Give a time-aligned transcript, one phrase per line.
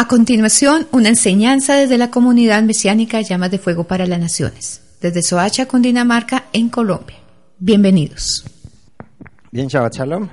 [0.00, 5.22] A continuación, una enseñanza desde la comunidad mesiánica Llamas de Fuego para las Naciones, desde
[5.22, 7.18] Soacha, Cundinamarca, en Colombia.
[7.58, 8.42] Bienvenidos.
[9.52, 10.30] Bien, Shabbat Shalom.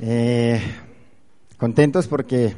[0.00, 0.60] Eh,
[1.58, 2.56] contentos porque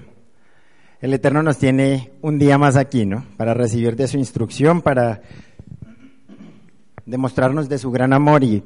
[1.02, 3.27] el Eterno nos tiene un día más aquí, ¿no?
[3.36, 5.20] Para recibir de su instrucción, para
[7.05, 8.64] demostrarnos de su gran amor y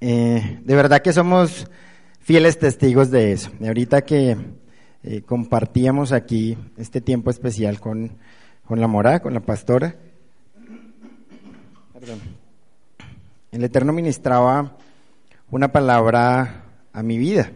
[0.00, 1.66] eh, de verdad que somos
[2.20, 3.50] fieles testigos de eso.
[3.58, 4.36] Y ahorita que
[5.04, 8.18] eh, compartíamos aquí este tiempo especial con,
[8.64, 9.96] con la mora, con la pastora,
[13.52, 14.76] el Eterno ministraba
[15.50, 17.52] una palabra a mi vida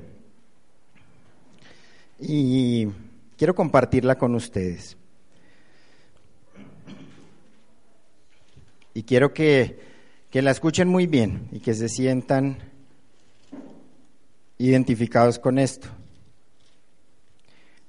[2.20, 2.86] y
[3.36, 4.97] quiero compartirla con ustedes.
[8.94, 9.78] Y quiero que,
[10.31, 12.58] que la escuchen muy bien y que se sientan
[14.58, 15.88] identificados con esto.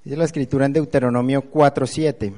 [0.08, 2.32] Dice la escritura en Deuteronomio 4:7.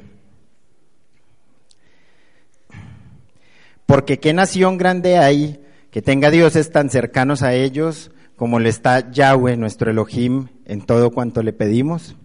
[3.87, 5.61] Porque qué nación grande hay
[5.93, 11.13] que tenga dioses tan cercanos a ellos como le está Yahweh, nuestro Elohim, en todo
[11.13, 12.17] cuanto le pedimos.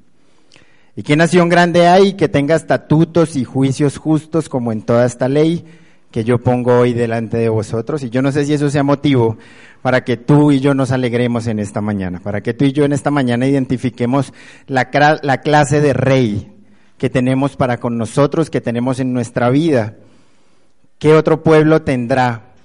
[0.95, 5.29] ¿Y qué nación grande hay que tenga estatutos y juicios justos como en toda esta
[5.29, 5.63] ley
[6.09, 8.01] que yo pongo hoy delante de vosotros?
[8.01, 9.37] Y yo no sé si eso sea motivo
[9.85, 12.85] para que tú y yo nos alegremos en esta mañana, para que tú y yo
[12.85, 14.33] en esta mañana identifiquemos
[14.65, 14.89] la,
[15.21, 16.51] la clase de rey
[16.97, 19.93] que tenemos para con nosotros, que tenemos en nuestra vida.
[20.97, 22.55] ¿Qué otro pueblo tendrá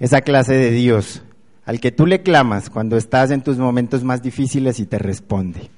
[0.00, 1.22] esa clase de Dios
[1.64, 5.70] al que tú le clamas cuando estás en tus momentos más difíciles y te responde?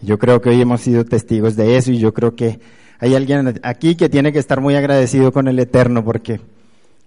[0.00, 2.60] Yo creo que hoy hemos sido testigos de eso y yo creo que
[2.98, 6.40] hay alguien aquí que tiene que estar muy agradecido con el Eterno porque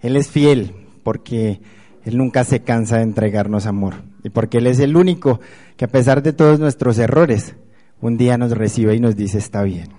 [0.02, 0.72] Él es fiel,
[1.02, 1.60] porque
[2.08, 5.40] Él nunca se cansa de entregarnos amor y porque Él es el único
[5.76, 7.54] que a pesar de todos nuestros errores,
[8.00, 9.90] un día nos recibe y nos dice, está bien,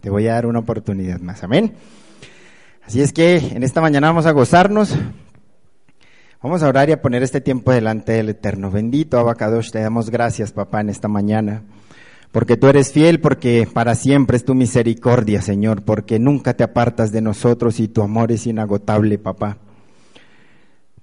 [0.00, 1.44] te voy a dar una oportunidad más.
[1.44, 1.74] Amén.
[2.82, 4.96] Así es que en esta mañana vamos a gozarnos,
[6.42, 8.70] vamos a orar y a poner este tiempo delante del Eterno.
[8.70, 11.62] Bendito Abacadosh, te damos gracias, papá, en esta mañana
[12.32, 17.12] porque tú eres fiel, porque para siempre es tu misericordia, Señor, porque nunca te apartas
[17.12, 19.58] de nosotros y tu amor es inagotable, papá.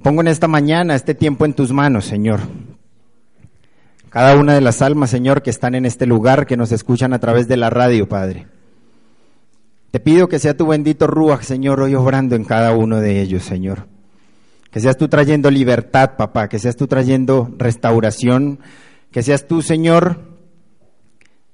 [0.01, 2.41] Pongo en esta mañana este tiempo en tus manos, Señor.
[4.09, 7.19] Cada una de las almas, Señor, que están en este lugar, que nos escuchan a
[7.19, 8.47] través de la radio, Padre.
[9.91, 13.43] Te pido que sea tu bendito Ruach, Señor, hoy obrando en cada uno de ellos,
[13.43, 13.87] Señor.
[14.71, 18.59] Que seas tú trayendo libertad, papá, que seas tú trayendo restauración,
[19.11, 20.21] que seas tú, Señor,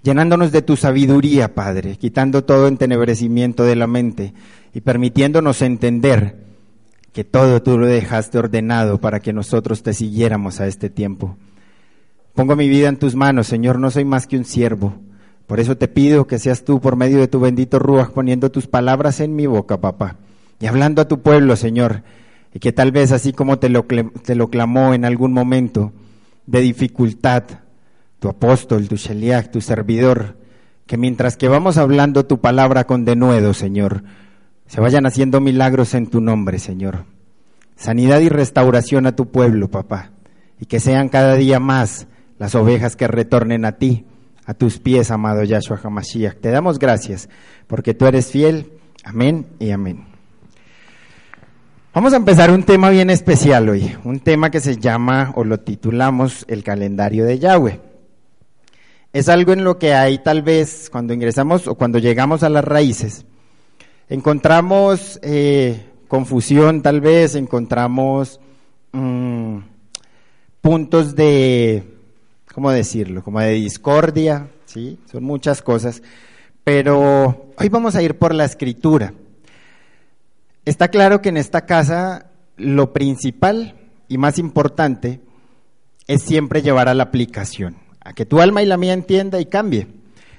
[0.03, 4.33] llenándonos de tu sabiduría, Padre, quitando todo entenebrecimiento de la mente
[4.73, 6.43] y permitiéndonos entender
[7.13, 11.37] que todo tú lo dejaste ordenado para que nosotros te siguiéramos a este tiempo.
[12.33, 14.95] Pongo mi vida en tus manos, Señor, no soy más que un siervo.
[15.45, 18.65] Por eso te pido que seas tú, por medio de tu bendito Ruach, poniendo tus
[18.65, 20.15] palabras en mi boca, papá,
[20.59, 22.01] y hablando a tu pueblo, Señor,
[22.51, 23.85] y que tal vez así como te lo,
[24.23, 25.91] te lo clamó en algún momento
[26.47, 27.43] de dificultad,
[28.19, 30.37] tu apóstol, tu Sheliach, tu servidor,
[30.87, 34.03] que mientras que vamos hablando tu palabra con denuedo, Señor,
[34.73, 37.05] se vayan haciendo milagros en tu nombre, Señor.
[37.75, 40.09] Sanidad y restauración a tu pueblo, papá,
[40.59, 42.07] y que sean cada día más
[42.39, 44.07] las ovejas que retornen a ti,
[44.47, 46.39] a tus pies, amado Yahshua HaMashiach.
[46.39, 47.29] Te damos gracias,
[47.67, 48.71] porque tú eres fiel.
[49.03, 50.05] Amén y amén.
[51.93, 55.59] Vamos a empezar un tema bien especial hoy, un tema que se llama, o lo
[55.59, 57.79] titulamos, el calendario de Yahweh
[59.13, 62.65] es algo en lo que hay tal vez cuando ingresamos o cuando llegamos a las
[62.65, 63.27] raíces,
[64.09, 68.39] encontramos eh, confusión tal vez, encontramos
[68.91, 69.57] mm,
[70.61, 71.83] puntos de,
[72.53, 73.23] ¿cómo decirlo?
[73.23, 74.99] Como de discordia, ¿sí?
[75.11, 76.01] Son muchas cosas,
[76.63, 79.13] pero hoy vamos a ir por la escritura.
[80.65, 82.27] Está claro que en esta casa
[82.57, 83.75] lo principal
[84.07, 85.19] y más importante
[86.07, 89.45] es siempre llevar a la aplicación a que tu alma y la mía entienda y
[89.45, 89.87] cambie.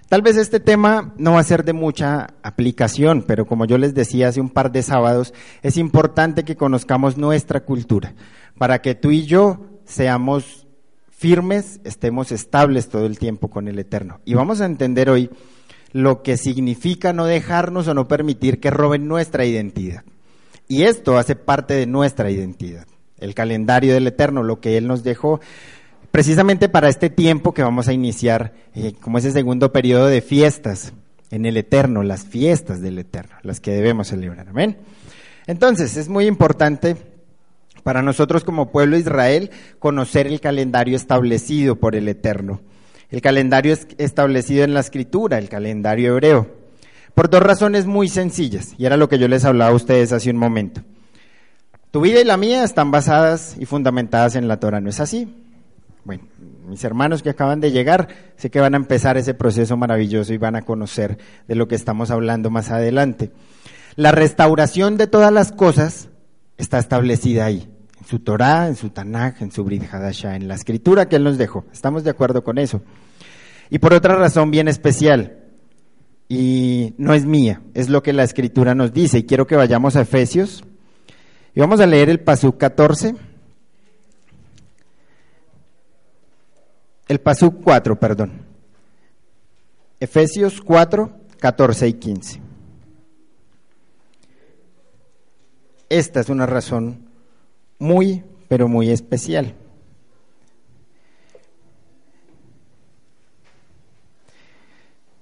[0.08, 3.94] Tal vez este tema no va a ser de mucha aplicación, pero como yo les
[3.94, 8.14] decía hace un par de sábados, es importante que conozcamos nuestra cultura,
[8.58, 10.66] para que tú y yo seamos
[11.10, 14.20] firmes, estemos estables todo el tiempo con el Eterno.
[14.24, 15.30] Y vamos a entender hoy
[15.92, 20.04] lo que significa no dejarnos o no permitir que roben nuestra identidad.
[20.68, 22.86] Y esto hace parte de nuestra identidad,
[23.18, 25.40] el calendario del Eterno, lo que Él nos dejó
[26.14, 30.92] precisamente para este tiempo que vamos a iniciar, eh, como ese segundo periodo de fiestas
[31.32, 34.48] en el Eterno, las fiestas del Eterno, las que debemos celebrar.
[34.48, 34.78] Amén.
[35.48, 36.96] Entonces, es muy importante
[37.82, 39.50] para nosotros como pueblo de Israel
[39.80, 42.60] conocer el calendario establecido por el Eterno.
[43.10, 46.48] El calendario es establecido en la escritura, el calendario hebreo,
[47.16, 50.30] por dos razones muy sencillas, y era lo que yo les hablaba a ustedes hace
[50.30, 50.80] un momento.
[51.90, 55.43] Tu vida y la mía están basadas y fundamentadas en la Torah, ¿no es así?
[56.04, 56.24] Bueno,
[56.68, 60.38] mis hermanos que acaban de llegar, sé que van a empezar ese proceso maravilloso y
[60.38, 61.18] van a conocer
[61.48, 63.30] de lo que estamos hablando más adelante.
[63.96, 66.08] La restauración de todas las cosas
[66.58, 67.68] está establecida ahí,
[67.98, 71.24] en su Torah, en su Tanaj, en su Brit Hadasha, en la escritura que Él
[71.24, 71.64] nos dejó.
[71.72, 72.82] Estamos de acuerdo con eso.
[73.70, 75.38] Y por otra razón bien especial,
[76.28, 79.18] y no es mía, es lo que la escritura nos dice.
[79.18, 80.64] Y quiero que vayamos a Efesios,
[81.54, 83.14] y vamos a leer el Pasuk 14.
[87.14, 88.42] El Pasuk 4, perdón.
[90.00, 92.40] Efesios 4, 14 y 15.
[95.88, 97.08] Esta es una razón
[97.78, 99.54] muy, pero muy especial.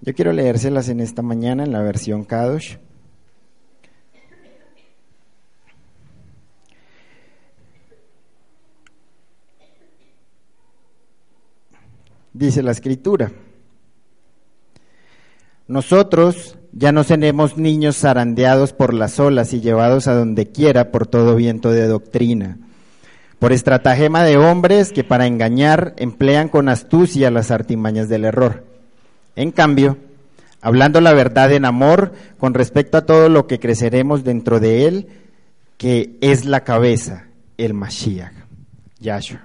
[0.00, 2.78] Yo quiero leérselas en esta mañana en la versión Kadosh.
[12.32, 13.30] Dice la escritura.
[15.68, 21.06] Nosotros ya no seremos niños zarandeados por las olas y llevados a donde quiera por
[21.06, 22.58] todo viento de doctrina,
[23.38, 28.64] por estratagema de hombres que para engañar emplean con astucia las artimañas del error.
[29.36, 29.98] En cambio,
[30.60, 35.08] hablando la verdad en amor con respecto a todo lo que creceremos dentro de él,
[35.76, 37.26] que es la cabeza,
[37.58, 38.32] el Mashiach,
[38.98, 39.40] Yahshua,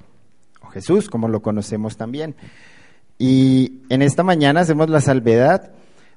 [0.61, 2.35] o Jesús, como lo conocemos también.
[3.17, 5.71] Y en esta mañana hacemos la salvedad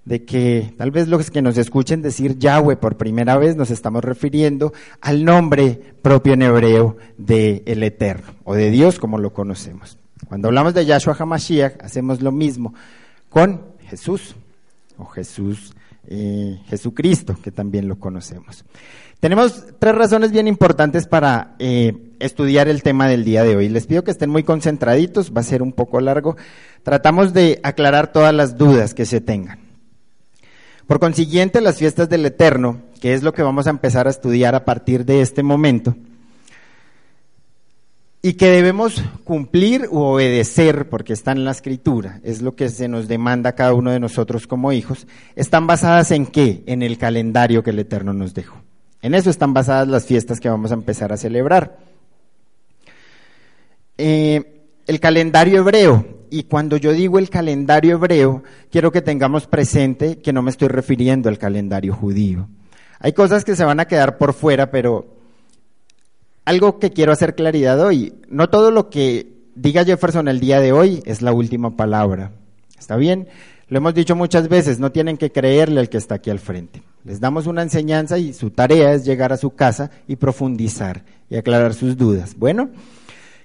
[0.05, 4.03] de que tal vez los que nos escuchen decir Yahweh por primera vez nos estamos
[4.03, 9.99] refiriendo al nombre propio en hebreo de el Eterno o de Dios como lo conocemos.
[10.27, 12.75] Cuando hablamos de Yahshua HaMashiach hacemos lo mismo
[13.29, 14.35] con Jesús
[14.97, 15.75] o Jesús,
[16.11, 18.65] eh, Jesucristo, que también lo conocemos.
[19.21, 23.69] Tenemos tres razones bien importantes para eh, estudiar el tema del día de hoy.
[23.69, 26.37] Les pido que estén muy concentraditos, va a ser un poco largo.
[26.83, 29.61] Tratamos de aclarar todas las dudas que se tengan.
[30.87, 34.57] Por consiguiente, las fiestas del Eterno, que es lo que vamos a empezar a estudiar
[34.57, 35.95] a partir de este momento,
[38.23, 42.87] y que debemos cumplir u obedecer, porque está en la escritura, es lo que se
[42.87, 45.07] nos demanda a cada uno de nosotros como hijos,
[45.37, 46.63] están basadas en qué?
[46.67, 48.61] En el calendario que el Eterno nos dejó.
[49.01, 51.79] En eso están basadas las fiestas que vamos a empezar a celebrar.
[53.97, 60.19] Eh, el calendario hebreo, y cuando yo digo el calendario hebreo, quiero que tengamos presente
[60.19, 62.49] que no me estoy refiriendo al calendario judío.
[62.99, 65.20] Hay cosas que se van a quedar por fuera, pero
[66.51, 70.73] algo que quiero hacer claridad hoy, no todo lo que diga Jefferson el día de
[70.73, 72.33] hoy es la última palabra.
[72.77, 73.29] ¿Está bien?
[73.69, 76.83] Lo hemos dicho muchas veces, no tienen que creerle al que está aquí al frente.
[77.05, 81.37] Les damos una enseñanza y su tarea es llegar a su casa y profundizar y
[81.37, 82.35] aclarar sus dudas.
[82.37, 82.71] Bueno,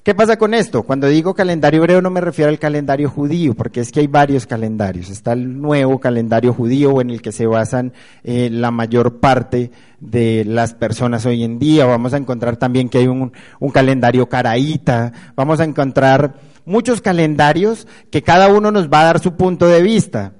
[0.05, 0.83] ¿Qué pasa con esto?
[0.83, 4.45] Cuando digo calendario hebreo no me refiero al calendario judío, porque es que hay varios
[4.45, 5.09] calendarios.
[5.09, 7.91] Está el nuevo calendario judío en el que se basan
[8.24, 11.88] eh, la mayor parte de las personas hoy en día.
[11.88, 15.12] Vamos a encontrar también que hay un, un calendario caraíta.
[15.35, 16.35] Vamos a encontrar
[16.65, 20.33] muchos calendarios que cada uno nos va a dar su punto de vista,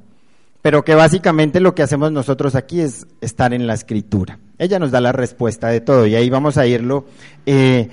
[0.62, 4.38] pero que básicamente lo que hacemos nosotros aquí es estar en la escritura.
[4.60, 7.06] Ella nos da la respuesta de todo y ahí vamos a irlo.
[7.48, 7.90] Eh,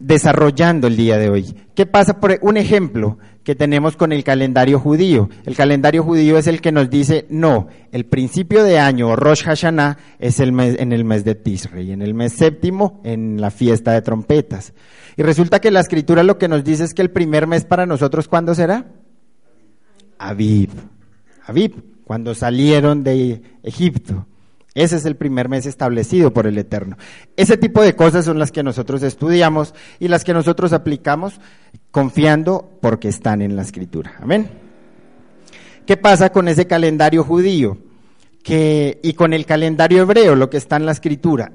[0.00, 1.54] desarrollando el día de hoy.
[1.74, 5.28] ¿Qué pasa por un ejemplo que tenemos con el calendario judío?
[5.44, 9.98] El calendario judío es el que nos dice, no, el principio de año, Rosh Hashanah,
[10.18, 13.92] es el mes, en el mes de Tisrei, en el mes séptimo, en la fiesta
[13.92, 14.72] de trompetas.
[15.16, 17.86] Y resulta que la escritura lo que nos dice es que el primer mes para
[17.86, 18.86] nosotros, ¿cuándo será?
[20.18, 20.70] Aviv.
[21.46, 24.26] Aviv, cuando salieron de Egipto.
[24.74, 26.96] Ese es el primer mes establecido por el Eterno.
[27.36, 31.40] Ese tipo de cosas son las que nosotros estudiamos y las que nosotros aplicamos
[31.90, 34.14] confiando porque están en la escritura.
[34.20, 34.48] Amén.
[35.86, 37.78] ¿Qué pasa con ese calendario judío?
[38.46, 41.52] Y con el calendario hebreo, lo que está en la escritura.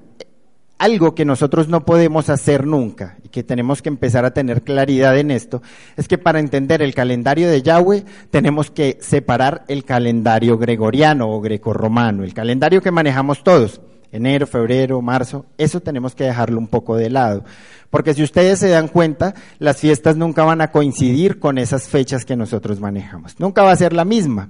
[0.77, 5.17] Algo que nosotros no podemos hacer nunca y que tenemos que empezar a tener claridad
[5.17, 5.62] en esto,
[5.96, 11.41] es que para entender el calendario de Yahweh tenemos que separar el calendario gregoriano o
[11.41, 16.96] grecorromano, el calendario que manejamos todos, enero, febrero, marzo, eso tenemos que dejarlo un poco
[16.96, 17.44] de lado.
[17.89, 22.25] Porque si ustedes se dan cuenta, las fiestas nunca van a coincidir con esas fechas
[22.25, 23.39] que nosotros manejamos.
[23.39, 24.50] Nunca va a ser la misma.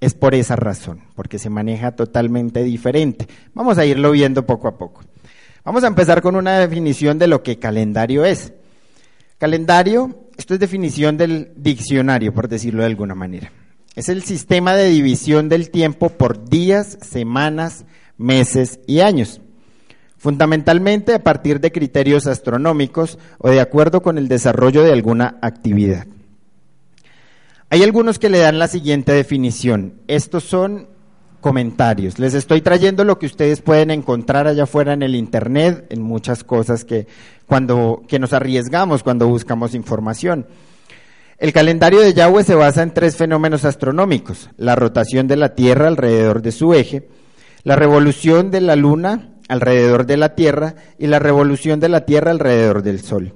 [0.00, 3.26] Es por esa razón, porque se maneja totalmente diferente.
[3.52, 5.02] Vamos a irlo viendo poco a poco.
[5.68, 8.54] Vamos a empezar con una definición de lo que calendario es.
[9.36, 13.52] Calendario, esto es definición del diccionario, por decirlo de alguna manera.
[13.94, 17.84] Es el sistema de división del tiempo por días, semanas,
[18.16, 19.42] meses y años.
[20.16, 26.06] Fundamentalmente a partir de criterios astronómicos o de acuerdo con el desarrollo de alguna actividad.
[27.68, 30.00] Hay algunos que le dan la siguiente definición.
[30.08, 30.88] Estos son
[31.40, 32.18] comentarios.
[32.18, 36.44] Les estoy trayendo lo que ustedes pueden encontrar allá afuera en el internet, en muchas
[36.44, 37.06] cosas que
[37.46, 40.46] cuando que nos arriesgamos cuando buscamos información.
[41.38, 45.88] El calendario de Yahweh se basa en tres fenómenos astronómicos: la rotación de la Tierra
[45.88, 47.08] alrededor de su eje,
[47.62, 52.30] la revolución de la Luna alrededor de la Tierra y la revolución de la Tierra
[52.30, 53.34] alrededor del Sol.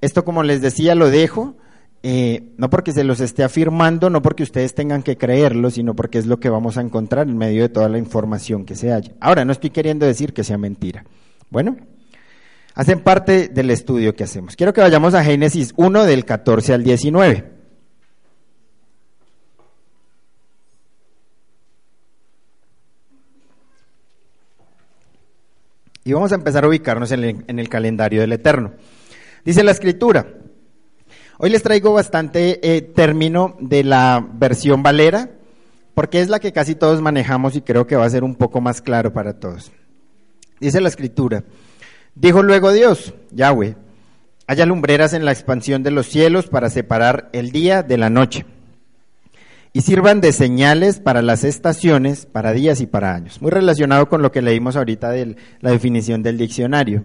[0.00, 1.56] Esto, como les decía, lo dejo
[2.04, 6.18] eh, no porque se los esté afirmando, no porque ustedes tengan que creerlo, sino porque
[6.18, 9.12] es lo que vamos a encontrar en medio de toda la información que se haya.
[9.20, 11.04] Ahora, no estoy queriendo decir que sea mentira.
[11.48, 11.76] Bueno,
[12.74, 14.56] hacen parte del estudio que hacemos.
[14.56, 17.52] Quiero que vayamos a Génesis 1 del 14 al 19.
[26.04, 28.72] Y vamos a empezar a ubicarnos en el calendario del Eterno.
[29.44, 30.26] Dice la escritura,
[31.44, 35.28] Hoy les traigo bastante eh, término de la versión Valera,
[35.92, 38.60] porque es la que casi todos manejamos y creo que va a ser un poco
[38.60, 39.72] más claro para todos.
[40.60, 41.42] Dice la escritura,
[42.14, 43.74] dijo luego Dios, Yahweh,
[44.46, 48.46] haya lumbreras en la expansión de los cielos para separar el día de la noche
[49.72, 53.42] y sirvan de señales para las estaciones, para días y para años.
[53.42, 57.02] Muy relacionado con lo que leímos ahorita de la definición del diccionario.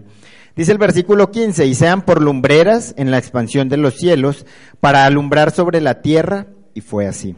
[0.58, 4.44] Dice el versículo 15, y sean por lumbreras en la expansión de los cielos
[4.80, 7.36] para alumbrar sobre la tierra, y fue así.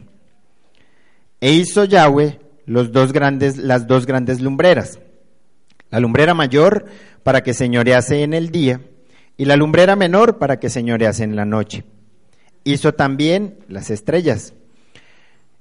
[1.38, 5.00] E hizo Yahweh las dos grandes lumbreras,
[5.90, 6.86] la lumbrera mayor
[7.22, 8.80] para que señorease en el día,
[9.36, 11.84] y la lumbrera menor para que señorease en la noche.
[12.64, 14.54] Hizo también las estrellas,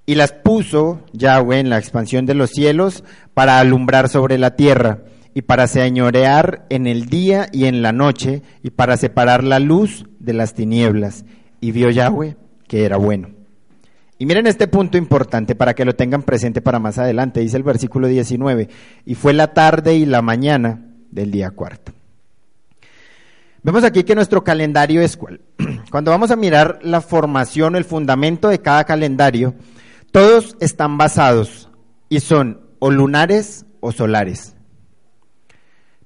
[0.05, 5.01] y las puso Yahweh en la expansión de los cielos para alumbrar sobre la tierra
[5.33, 10.05] y para señorear en el día y en la noche, y para separar la luz
[10.19, 11.25] de las tinieblas.
[11.61, 12.35] Y vio Yahweh
[12.67, 13.29] que era bueno.
[14.17, 17.39] Y miren este punto importante para que lo tengan presente para más adelante.
[17.39, 18.69] Dice el versículo 19,
[19.05, 21.93] y fue la tarde y la mañana del día cuarto.
[23.63, 25.41] Vemos aquí que nuestro calendario es cuál.
[25.91, 29.55] Cuando vamos a mirar la formación, el fundamento de cada calendario,
[30.11, 31.69] todos están basados
[32.07, 34.55] y son o lunares o solares.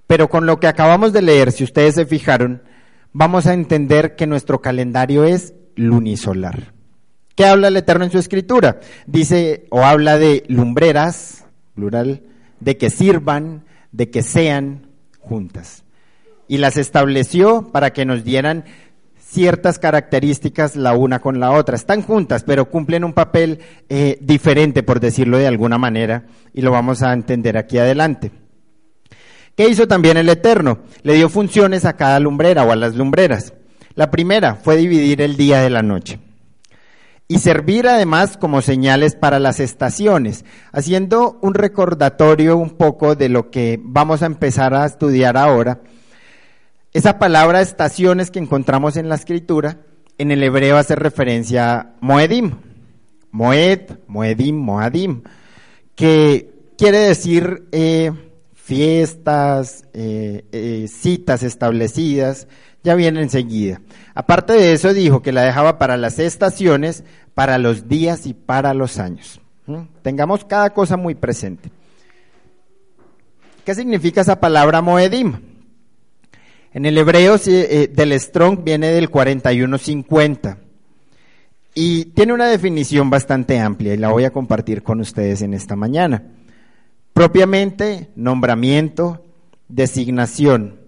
[0.08, 2.62] Pero con lo que acabamos de leer, si ustedes se fijaron,
[3.14, 6.74] vamos a entender que nuestro calendario es lunisolar.
[7.36, 8.80] ¿Qué habla el Eterno en su escritura?
[9.08, 12.24] Dice o habla de lumbreras, plural,
[12.60, 14.88] de que sirvan, de que sean
[15.20, 15.84] juntas.
[16.48, 18.66] Y las estableció para que nos dieran
[19.18, 21.76] ciertas características la una con la otra.
[21.76, 26.70] Están juntas, pero cumplen un papel eh, diferente, por decirlo de alguna manera, y lo
[26.70, 28.32] vamos a entender aquí adelante.
[29.56, 30.80] ¿Qué hizo también el Eterno?
[31.04, 33.54] Le dio funciones a cada lumbrera o a las lumbreras.
[33.96, 36.20] La primera fue dividir el día de la noche
[37.28, 43.50] y servir además como señales para las estaciones, haciendo un recordatorio un poco de lo
[43.50, 45.82] que vamos a empezar a estudiar ahora.
[46.92, 49.78] Esa palabra estaciones que encontramos en la escritura,
[50.18, 52.52] en el hebreo hace referencia a Moedim,
[53.32, 55.24] Moed, Moedim, Moadim,
[55.96, 58.12] que quiere decir eh,
[58.74, 62.48] fiestas, eh, eh, citas establecidas,
[62.84, 63.82] ya viene enseguida.
[64.16, 67.04] Aparte de eso, dijo que la dejaba para las estaciones,
[67.36, 69.40] para los días y para los años.
[70.02, 71.70] Tengamos cada cosa muy presente.
[73.64, 75.36] ¿Qué significa esa palabra Moedim?
[76.74, 80.58] En el hebreo eh, del Strong viene del 4150
[81.76, 85.76] y tiene una definición bastante amplia y la voy a compartir con ustedes en esta
[85.76, 86.24] mañana.
[87.14, 89.24] Propiamente, nombramiento,
[89.68, 90.80] designación,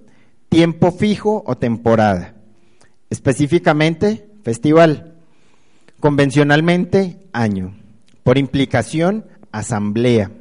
[0.50, 2.34] tiempo fijo o temporada.
[3.12, 5.16] Específicamente, festival.
[6.00, 7.76] Convencionalmente, año.
[8.24, 10.32] Por implicación, asamblea.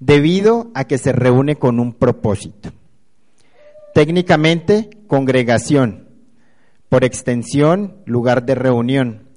[0.00, 2.72] Debido a que se reúne con un propósito.
[3.94, 6.08] Técnicamente, congregación.
[6.88, 9.28] Por extensión, lugar de reunión.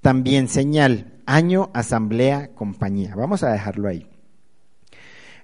[0.00, 3.14] También señal, año, asamblea, compañía.
[3.14, 4.09] Vamos a dejarlo ahí.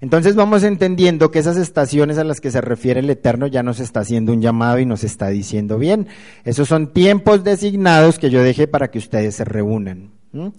[0.00, 3.81] Entonces vamos entendiendo que esas estaciones a las que se refiere el Eterno ya nos
[3.81, 6.09] está haciendo un llamado y nos está diciendo bien.
[6.45, 10.11] Esos son tiempos designados que yo dejé para que ustedes se reúnan,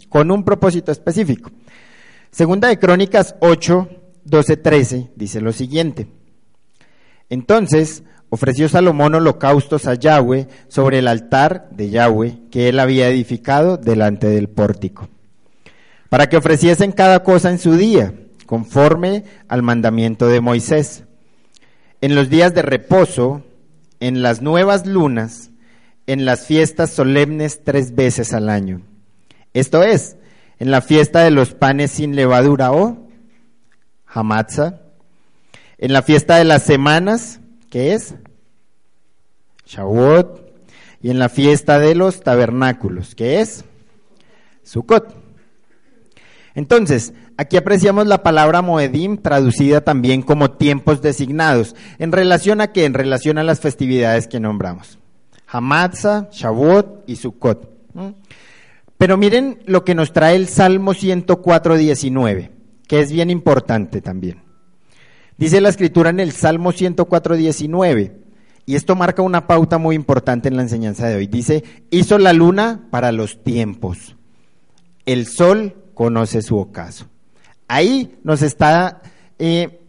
[0.09, 1.51] con un propósito específico.
[2.31, 3.89] Segunda de Crónicas 8,
[4.25, 6.07] 12, 13 dice lo siguiente.
[7.29, 13.77] Entonces ofreció Salomón holocaustos a Yahweh sobre el altar de Yahweh que él había edificado
[13.77, 15.07] delante del pórtico,
[16.09, 18.13] para que ofreciesen cada cosa en su día
[18.47, 21.03] conforme al mandamiento de Moisés.
[22.01, 23.43] En los días de reposo,
[23.99, 25.51] en las nuevas lunas,
[26.07, 28.81] en las fiestas solemnes tres veces al año.
[29.53, 30.15] Esto es,
[30.57, 33.07] en la fiesta de los panes sin levadura o
[34.07, 34.81] Hamatza,
[35.77, 37.39] en la fiesta de las semanas,
[37.69, 38.15] que es
[39.65, 40.47] Shavuot,
[41.01, 43.65] y en la fiesta de los tabernáculos, que es
[44.63, 45.26] Sukkot.
[46.57, 51.75] Entonces, Aquí apreciamos la palabra Moedim traducida también como tiempos designados.
[51.99, 52.85] ¿En relación a qué?
[52.85, 54.97] En relación a las festividades que nombramos.
[55.45, 57.69] Hamatza, Shavuot y Sukkot.
[58.97, 62.51] Pero miren lo que nos trae el Salmo 104, 19,
[62.87, 64.41] que es bien importante también.
[65.37, 68.17] Dice la escritura en el Salmo 104, 19,
[68.65, 71.27] y esto marca una pauta muy importante en la enseñanza de hoy.
[71.27, 74.15] Dice, hizo la luna para los tiempos,
[75.05, 77.07] el sol conoce su ocaso.
[77.67, 79.01] Ahí nos está
[79.39, 79.81] eh,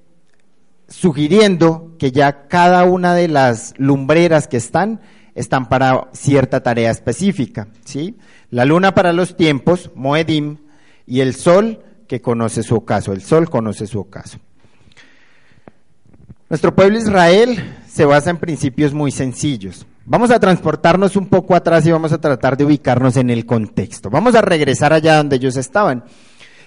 [0.88, 5.02] sugiriendo que ya cada una de las lumbreras que están
[5.34, 8.16] están para cierta tarea específica, ¿sí?
[8.48, 10.56] La luna para los tiempos, Moedim,
[11.06, 14.38] y el sol que conoce su ocaso, el sol conoce su ocaso.
[16.48, 19.86] Nuestro pueblo Israel se basa en principios muy sencillos.
[20.10, 24.08] Vamos a transportarnos un poco atrás y vamos a tratar de ubicarnos en el contexto.
[24.08, 26.02] Vamos a regresar allá donde ellos estaban.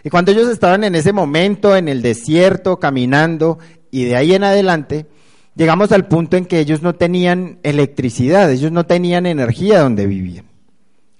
[0.03, 3.57] Y cuando ellos estaban en ese momento, en el desierto, caminando,
[3.89, 5.07] y de ahí en adelante,
[5.55, 10.50] llegamos al punto en que ellos no tenían electricidad, ellos no tenían energía donde vivían.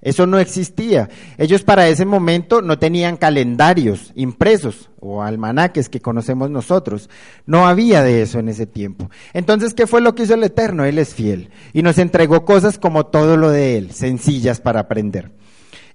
[0.02, 1.10] Eso no existía.
[1.38, 7.10] Ellos para ese momento no tenían calendarios impresos o almanaques que conocemos nosotros.
[7.46, 9.10] No había de eso en ese tiempo.
[9.34, 10.86] Entonces, ¿qué fue lo que hizo el Eterno?
[10.86, 15.32] Él es fiel y nos entregó cosas como todo lo de Él, sencillas para aprender.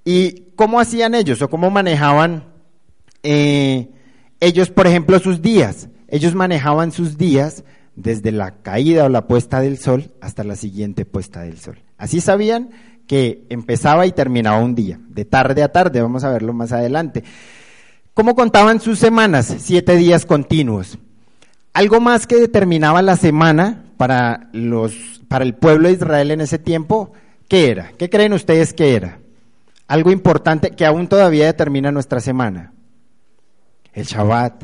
[0.04, 2.44] ¿Y cómo hacían ellos o cómo manejaban
[3.28, 3.90] eh,
[4.38, 7.64] ellos, por ejemplo, sus días, ellos manejaban sus días
[7.96, 11.82] desde la caída o la puesta del sol hasta la siguiente puesta del sol.
[11.96, 12.70] Así sabían
[13.06, 17.24] que empezaba y terminaba un día, de tarde a tarde, vamos a verlo más adelante.
[18.14, 19.54] ¿Cómo contaban sus semanas?
[19.58, 20.98] Siete días continuos.
[21.72, 24.94] Algo más que determinaba la semana para, los,
[25.28, 27.12] para el pueblo de Israel en ese tiempo,
[27.48, 27.92] ¿qué era?
[27.98, 29.18] ¿Qué creen ustedes que era?
[29.86, 32.72] Algo importante que aún todavía determina nuestra semana
[33.96, 34.62] el Shabbat,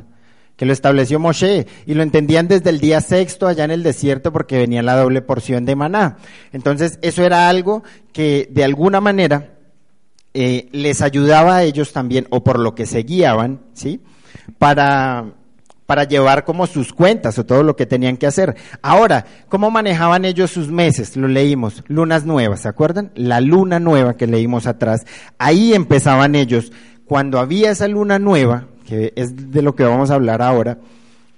[0.57, 4.33] que lo estableció Moshe y lo entendían desde el día sexto allá en el desierto
[4.33, 6.19] porque venía la doble porción de maná.
[6.53, 9.53] Entonces eso era algo que de alguna manera
[10.35, 14.01] eh, les ayudaba a ellos también, o por lo que se guiaban, ¿sí?
[14.59, 15.35] Para,
[15.85, 18.57] para llevar como sus cuentas o todo lo que tenían que hacer.
[18.81, 21.17] Ahora, ¿cómo manejaban ellos sus meses?
[21.17, 23.12] Lo leímos, lunas nuevas, ¿se acuerdan?
[23.15, 25.05] La luna nueva que leímos atrás.
[25.37, 26.73] Ahí empezaban ellos.
[27.05, 30.79] Cuando había esa luna nueva, que es de lo que vamos a hablar ahora,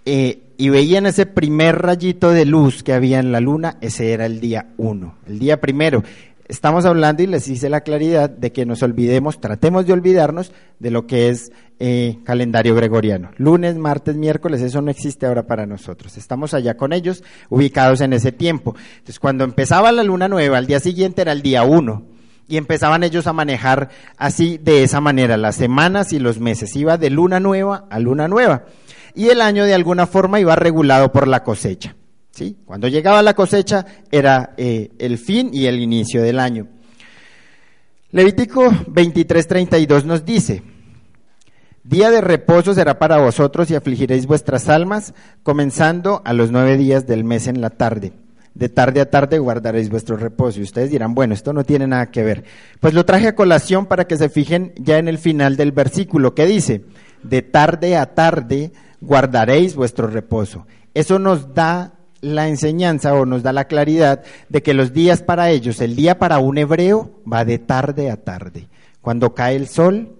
[0.06, 4.26] eh, y veían ese primer rayito de luz que había en la luna, ese era
[4.26, 6.02] el día uno, el día primero.
[6.46, 10.90] Estamos hablando y les hice la claridad de que nos olvidemos, tratemos de olvidarnos de
[10.90, 13.30] lo que es eh, calendario gregoriano.
[13.38, 16.18] Lunes, martes, miércoles, eso no existe ahora para nosotros.
[16.18, 18.76] Estamos allá con ellos, ubicados en ese tiempo.
[18.92, 22.13] Entonces, cuando empezaba la luna nueva, al día siguiente era el día uno
[22.48, 26.74] y empezaban ellos a manejar así de esa manera las semanas y los meses.
[26.76, 28.64] Iba de luna nueva a luna nueva.
[29.14, 31.96] Y el año de alguna forma iba regulado por la cosecha.
[32.30, 32.58] ¿sí?
[32.64, 36.68] Cuando llegaba la cosecha era eh, el fin y el inicio del año.
[38.10, 40.62] Levítico 23:32 nos dice,
[41.82, 47.06] Día de reposo será para vosotros y afligiréis vuestras almas, comenzando a los nueve días
[47.06, 48.23] del mes en la tarde
[48.54, 50.60] de tarde a tarde guardaréis vuestro reposo.
[50.60, 52.44] Y ustedes dirán, bueno, esto no tiene nada que ver.
[52.80, 56.34] Pues lo traje a colación para que se fijen ya en el final del versículo
[56.34, 56.84] que dice,
[57.22, 60.66] de tarde a tarde guardaréis vuestro reposo.
[60.94, 65.50] Eso nos da la enseñanza o nos da la claridad de que los días para
[65.50, 68.68] ellos, el día para un hebreo va de tarde a tarde.
[69.02, 70.16] Cuando cae el sol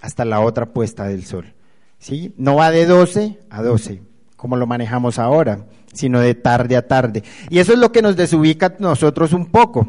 [0.00, 1.54] hasta la otra puesta del sol.
[1.98, 2.34] ¿Sí?
[2.36, 4.02] No va de 12 a 12
[4.38, 7.22] como lo manejamos ahora, sino de tarde a tarde.
[7.50, 9.86] Y eso es lo que nos desubica a nosotros un poco.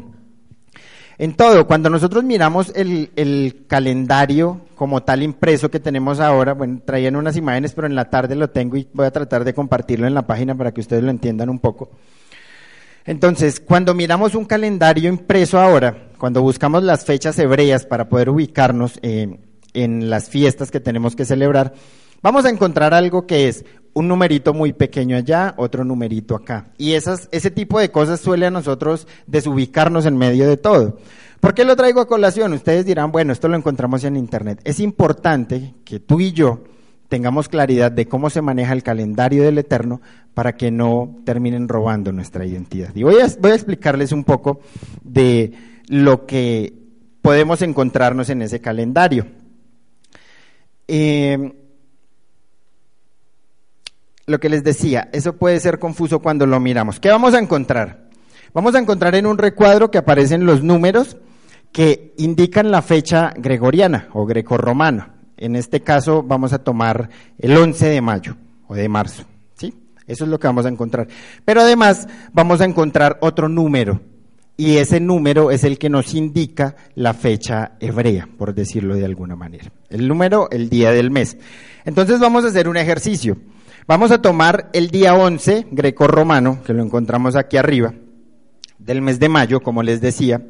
[1.18, 6.80] En todo, cuando nosotros miramos el, el, calendario como tal impreso que tenemos ahora, bueno,
[6.82, 10.06] traían unas imágenes, pero en la tarde lo tengo y voy a tratar de compartirlo
[10.06, 11.90] en la página para que ustedes lo entiendan un poco.
[13.04, 18.98] Entonces, cuando miramos un calendario impreso ahora, cuando buscamos las fechas hebreas para poder ubicarnos
[19.02, 19.38] eh,
[19.74, 21.74] en las fiestas que tenemos que celebrar,
[22.22, 26.68] vamos a encontrar algo que es un numerito muy pequeño allá, otro numerito acá.
[26.78, 30.98] Y esas, ese tipo de cosas suele a nosotros desubicarnos en medio de todo.
[31.40, 32.52] ¿Por qué lo traigo a colación?
[32.52, 34.60] Ustedes dirán, bueno, esto lo encontramos en Internet.
[34.64, 36.60] Es importante que tú y yo
[37.08, 40.00] tengamos claridad de cómo se maneja el calendario del Eterno
[40.34, 42.94] para que no terminen robando nuestra identidad.
[42.94, 44.60] Y voy a, voy a explicarles un poco
[45.02, 45.52] de
[45.88, 46.74] lo que
[47.22, 49.26] podemos encontrarnos en ese calendario.
[50.86, 51.59] Eh,
[54.30, 57.00] lo que les decía, eso puede ser confuso cuando lo miramos.
[57.00, 58.08] ¿Qué vamos a encontrar?
[58.54, 61.16] Vamos a encontrar en un recuadro que aparecen los números
[61.72, 65.14] que indican la fecha gregoriana o grecorromana.
[65.36, 69.24] En este caso vamos a tomar el 11 de mayo o de marzo.
[69.54, 69.74] ¿sí?
[70.06, 71.08] Eso es lo que vamos a encontrar.
[71.44, 74.00] Pero además vamos a encontrar otro número
[74.56, 79.34] y ese número es el que nos indica la fecha hebrea, por decirlo de alguna
[79.34, 79.72] manera.
[79.88, 81.38] El número, el día del mes.
[81.86, 83.38] Entonces vamos a hacer un ejercicio.
[83.90, 87.92] Vamos a tomar el día 11 greco-romano, que lo encontramos aquí arriba,
[88.78, 90.46] del mes de mayo, como les decía,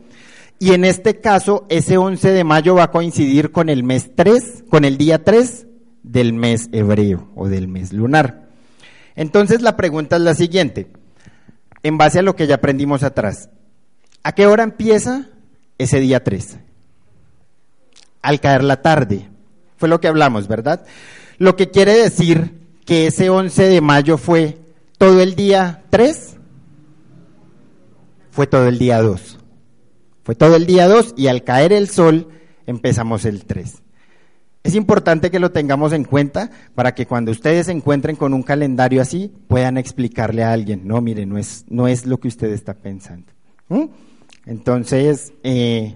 [0.58, 4.64] y en este caso ese 11 de mayo va a coincidir con el mes 3,
[4.68, 5.66] con el día 3
[6.02, 8.50] del mes hebreo o del mes lunar.
[9.16, 10.88] Entonces la pregunta es la siguiente,
[11.82, 13.48] en base a lo que ya aprendimos atrás,
[14.22, 15.30] ¿a qué hora empieza
[15.78, 16.58] ese día 3?
[18.20, 19.30] Al caer la tarde,
[19.78, 20.84] fue lo que hablamos, ¿verdad?
[21.38, 24.58] Lo que quiere decir que ese 11 de mayo fue
[24.98, 26.36] todo el día 3,
[28.30, 29.38] fue todo el día 2.
[30.22, 32.28] Fue todo el día 2 y al caer el sol
[32.66, 33.82] empezamos el 3.
[34.62, 38.42] Es importante que lo tengamos en cuenta para que cuando ustedes se encuentren con un
[38.42, 42.50] calendario así puedan explicarle a alguien, no, mire, no es, no es lo que usted
[42.52, 43.32] está pensando.
[43.68, 43.84] ¿Mm?
[44.46, 45.94] Entonces, eh,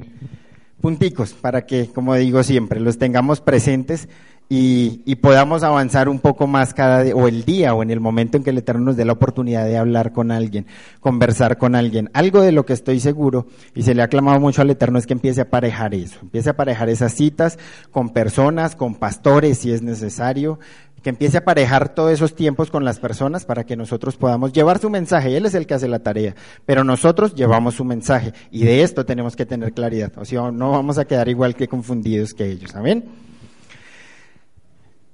[0.80, 4.08] punticos para que, como digo siempre, los tengamos presentes
[4.48, 8.36] y, podamos avanzar un poco más cada día, o el día, o en el momento
[8.36, 10.66] en que el Eterno nos dé la oportunidad de hablar con alguien,
[11.00, 12.10] conversar con alguien.
[12.12, 15.06] Algo de lo que estoy seguro, y se le ha clamado mucho al Eterno, es
[15.06, 17.58] que empiece a aparejar eso, empiece a aparejar esas citas
[17.90, 20.58] con personas, con pastores, si es necesario,
[21.02, 24.78] que empiece a aparejar todos esos tiempos con las personas para que nosotros podamos llevar
[24.78, 25.36] su mensaje.
[25.36, 29.04] Él es el que hace la tarea, pero nosotros llevamos su mensaje y de esto
[29.04, 30.12] tenemos que tener claridad.
[30.16, 32.74] O sea, no vamos a quedar igual que confundidos que ellos.
[32.74, 33.04] Amén.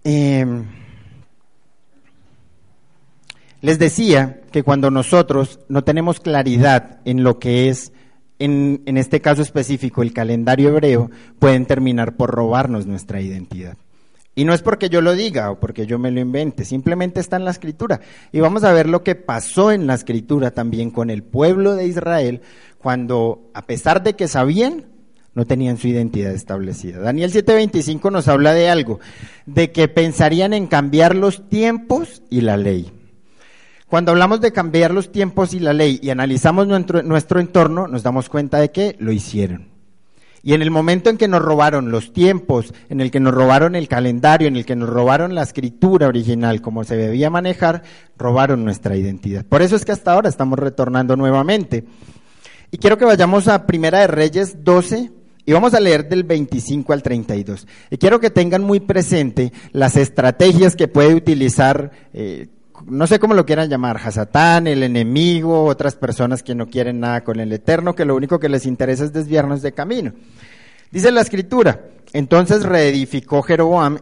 [0.04, 0.64] Em,
[3.60, 7.92] les decía que cuando nosotros no tenemos claridad en lo que es,
[8.38, 13.76] en, en este caso específico, el calendario hebreo, pueden terminar por robarnos nuestra identidad.
[14.34, 17.36] Y no es porque yo lo diga o porque yo me lo invente, simplemente está
[17.36, 18.00] en la escritura.
[18.32, 21.86] Y vamos a ver lo que pasó en la escritura también con el pueblo de
[21.86, 22.40] Israel
[22.78, 24.86] cuando, a pesar de que sabían,
[25.34, 27.00] no tenían su identidad establecida.
[27.00, 29.00] Daniel 7:25 nos habla de algo,
[29.46, 32.92] de que pensarían en cambiar los tiempos y la ley.
[33.86, 38.02] Cuando hablamos de cambiar los tiempos y la ley y analizamos nuestro, nuestro entorno, nos
[38.02, 39.68] damos cuenta de que lo hicieron.
[40.42, 43.74] Y en el momento en que nos robaron los tiempos, en el que nos robaron
[43.74, 47.82] el calendario, en el que nos robaron la escritura original, como se debía manejar,
[48.16, 49.44] robaron nuestra identidad.
[49.44, 51.84] Por eso es que hasta ahora estamos retornando nuevamente.
[52.70, 55.10] Y quiero que vayamos a Primera de Reyes 12,
[55.44, 57.66] y vamos a leer del 25 al 32.
[57.90, 62.48] Y quiero que tengan muy presente las estrategias que puede utilizar, eh,
[62.86, 67.22] no sé cómo lo quieran llamar, Hasatán, el enemigo, otras personas que no quieren nada
[67.22, 70.12] con el Eterno, que lo único que les interesa es desviarnos de camino.
[70.90, 73.98] Dice la escritura, entonces reedificó Jeroboam.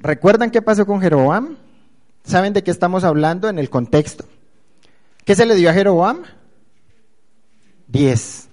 [0.00, 1.56] ¿Recuerdan qué pasó con Jeroboam?
[2.24, 4.24] ¿Saben de qué estamos hablando en el contexto?
[5.24, 6.22] ¿Qué se le dio a Jeroboam?
[7.86, 8.48] Diez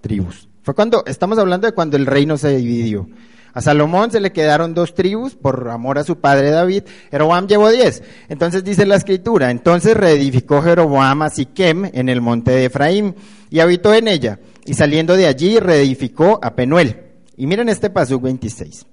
[0.00, 0.49] tribus.
[0.62, 3.08] Fue cuando, estamos hablando de cuando el reino se dividió.
[3.52, 6.84] A Salomón se le quedaron dos tribus por amor a su padre David.
[7.10, 8.02] Jeroboam llevó diez.
[8.28, 13.16] Entonces dice la escritura, entonces reedificó Jeroboam a Siquem en el monte de Efraín
[13.50, 14.38] y habitó en ella.
[14.66, 17.02] Y saliendo de allí reedificó a Penuel.
[17.36, 18.86] Y miren este paso 26.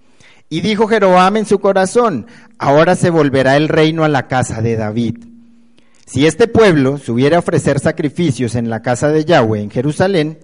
[0.50, 2.26] Y dijo Jeroboam en su corazón,
[2.58, 5.18] ahora se volverá el reino a la casa de David.
[6.06, 10.40] Si este pueblo subiera a ofrecer sacrificios en la casa de Yahweh en Jerusalén,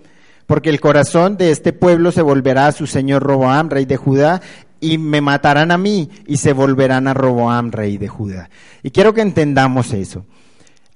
[0.46, 4.42] porque el corazón de este pueblo se volverá a su señor Roboam, rey de Judá,
[4.80, 8.50] y me matarán a mí y se volverán a Roboam, rey de Judá.
[8.84, 10.26] Y quiero que entendamos eso.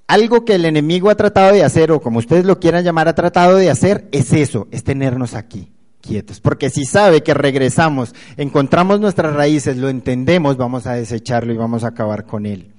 [0.08, 3.16] Algo que el enemigo ha tratado de hacer, o como ustedes lo quieran llamar, ha
[3.16, 6.40] tratado de hacer, es eso, es tenernos aquí, quietos.
[6.40, 11.84] Porque si sabe que regresamos, encontramos nuestras raíces, lo entendemos, vamos a desecharlo y vamos
[11.84, 12.77] a acabar con él.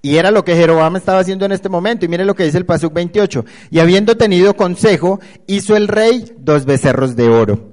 [0.00, 2.04] Y era lo que Jeroboam estaba haciendo en este momento.
[2.04, 3.44] Y mire lo que dice el Pasuk 28.
[3.70, 7.72] Y habiendo tenido consejo, hizo el rey dos becerros de oro.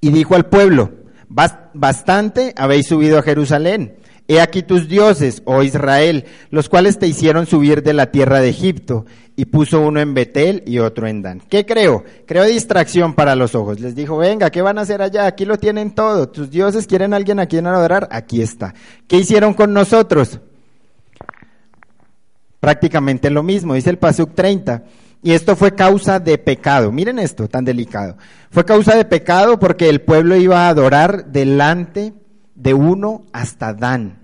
[0.00, 0.90] Y dijo al pueblo,
[1.28, 3.96] bastante habéis subido a Jerusalén.
[4.26, 8.48] He aquí tus dioses, oh Israel, los cuales te hicieron subir de la tierra de
[8.48, 9.04] Egipto.
[9.36, 11.40] Y puso uno en Betel y otro en Dan.
[11.48, 12.04] ¿Qué creo?
[12.26, 13.80] Creo distracción para los ojos.
[13.80, 15.26] Les dijo, venga, ¿qué van a hacer allá?
[15.26, 16.28] Aquí lo tienen todo.
[16.28, 18.08] Tus dioses quieren a alguien a quien adorar.
[18.10, 18.74] Aquí está.
[19.08, 20.40] ¿Qué hicieron con nosotros?
[22.60, 24.84] Prácticamente lo mismo, dice el Pasuk 30.
[25.22, 26.92] Y esto fue causa de pecado.
[26.92, 28.16] Miren esto, tan delicado.
[28.50, 32.14] Fue causa de pecado porque el pueblo iba a adorar delante
[32.54, 34.18] de uno hasta Dan.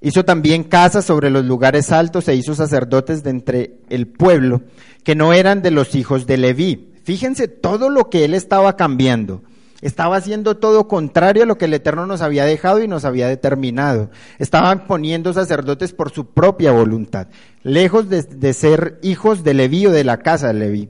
[0.00, 4.62] Hizo también casas sobre los lugares altos e hizo sacerdotes de entre el pueblo
[5.02, 6.92] que no eran de los hijos de Leví.
[7.02, 9.42] Fíjense todo lo que él estaba cambiando.
[9.80, 13.28] Estaba haciendo todo contrario a lo que el Eterno nos había dejado y nos había
[13.28, 14.10] determinado.
[14.40, 17.28] Estaban poniendo sacerdotes por su propia voluntad,
[17.62, 20.88] lejos de, ser hijos de Leví o de la casa de Leví.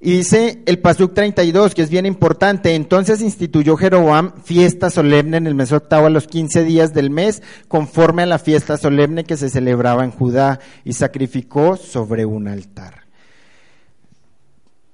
[0.00, 5.46] Y dice el Pasuk 32, que es bien importante, entonces instituyó Jeroboam fiesta solemne en
[5.46, 9.36] el mes octavo a los quince días del mes, conforme a la fiesta solemne que
[9.36, 13.04] se celebraba en Judá, y sacrificó sobre un altar.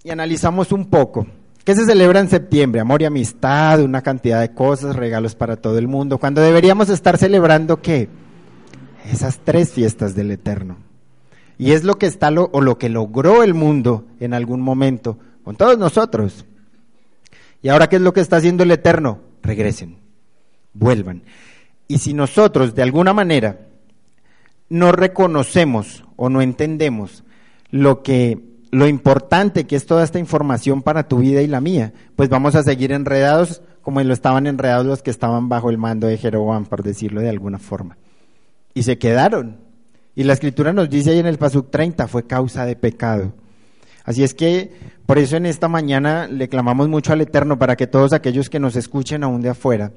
[0.05, 1.27] Y analizamos un poco.
[1.71, 2.81] ¿Qué se celebra en septiembre?
[2.81, 6.19] Amor y amistad, una cantidad de cosas, regalos para todo el mundo.
[6.19, 8.09] Cuando deberíamos estar celebrando qué?
[9.09, 10.79] Esas tres fiestas del Eterno.
[11.59, 15.55] Y es lo que está o lo que logró el mundo en algún momento con
[15.55, 16.45] todos nosotros.
[17.63, 19.21] Y ahora qué es lo que está haciendo el Eterno?
[19.41, 19.99] Regresen,
[20.73, 21.23] vuelvan.
[21.87, 23.61] Y si nosotros de alguna manera
[24.69, 27.23] no reconocemos o no entendemos
[27.71, 31.93] lo que lo importante que es toda esta información para tu vida y la mía,
[32.17, 36.07] pues vamos a seguir enredados como lo estaban enredados los que estaban bajo el mando
[36.07, 37.97] de Jeroboam, por decirlo de alguna forma.
[38.75, 39.59] Y se quedaron.
[40.15, 43.33] Y la escritura nos dice ahí en el Pasuk 30, fue causa de pecado.
[44.05, 44.71] Así es que
[45.07, 48.61] por eso en esta mañana le clamamos mucho al Eterno para que todos aquellos que
[48.61, 49.93] nos escuchen aún de afuera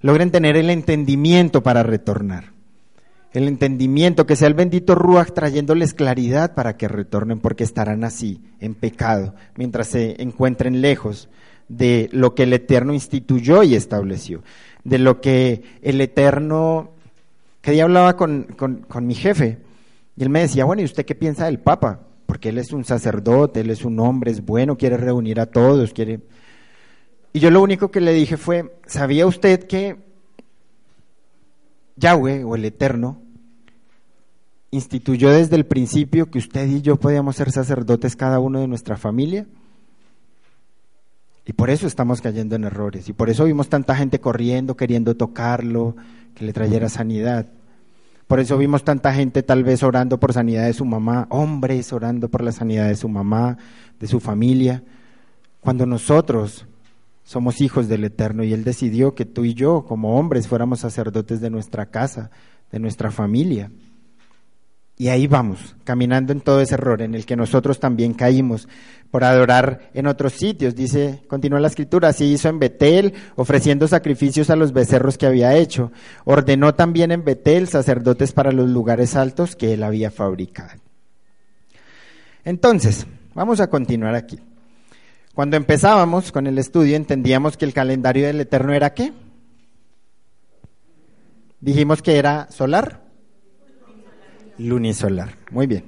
[0.00, 2.59] logren tener el entendimiento para retornar
[3.32, 8.40] el entendimiento, que sea el bendito Ruach trayéndoles claridad para que retornen, porque estarán así,
[8.60, 11.28] en pecado, mientras se encuentren lejos
[11.68, 14.42] de lo que el Eterno instituyó y estableció,
[14.82, 16.90] de lo que el Eterno,
[17.60, 19.58] que día hablaba con, con mi jefe,
[20.20, 22.00] y él me decía, bueno, ¿y usted qué piensa del Papa?
[22.26, 25.94] Porque él es un sacerdote, él es un hombre, es bueno, quiere reunir a todos,
[25.94, 26.20] quiere...
[27.32, 29.96] Y yo lo único que le dije fue, ¿sabía usted que
[32.00, 33.20] Yahweh o el Eterno
[34.70, 38.96] instituyó desde el principio que usted y yo podíamos ser sacerdotes cada uno de nuestra
[38.96, 39.46] familia.
[41.44, 43.08] Y por eso estamos cayendo en errores.
[43.08, 45.96] Y por eso vimos tanta gente corriendo, queriendo tocarlo,
[46.34, 47.46] que le trayera sanidad.
[48.28, 52.28] Por eso vimos tanta gente tal vez orando por sanidad de su mamá, hombres orando
[52.28, 53.58] por la sanidad de su mamá,
[53.98, 54.84] de su familia,
[55.60, 56.66] cuando nosotros
[57.30, 61.40] somos hijos del Eterno y Él decidió que tú y yo, como hombres, fuéramos sacerdotes
[61.40, 62.32] de nuestra casa,
[62.72, 63.70] de nuestra familia.
[64.96, 68.66] Y ahí vamos, caminando en todo ese error en el que nosotros también caímos
[69.12, 70.74] por adorar en otros sitios.
[70.74, 75.54] Dice, continúa la escritura, así hizo en Betel, ofreciendo sacrificios a los becerros que había
[75.54, 75.92] hecho.
[76.24, 80.80] Ordenó también en Betel sacerdotes para los lugares altos que él había fabricado.
[82.44, 84.40] Entonces, vamos a continuar aquí.
[85.40, 89.10] Cuando empezábamos con el estudio entendíamos que el calendario del Eterno era qué?
[91.60, 93.02] Dijimos que era solar.
[94.58, 95.38] Lunisolar.
[95.50, 95.84] Muy bien.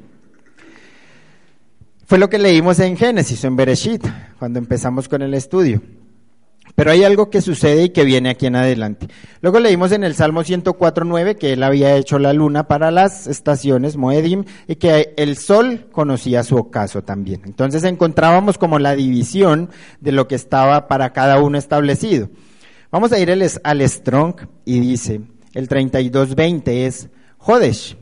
[2.06, 4.02] Fue lo que leímos en Génesis, en Bereshit,
[4.38, 5.82] cuando empezamos con el estudio.
[6.74, 9.08] Pero hay algo que sucede y que viene aquí en adelante.
[9.40, 13.96] Luego leímos en el Salmo 104.9 que él había hecho la luna para las estaciones
[13.96, 17.42] Moedim y que el sol conocía su ocaso también.
[17.44, 22.30] Entonces encontrábamos como la división de lo que estaba para cada uno establecido.
[22.90, 25.20] Vamos a ir al Strong y dice,
[25.54, 27.08] el 32.20 es
[27.38, 27.96] Jodesh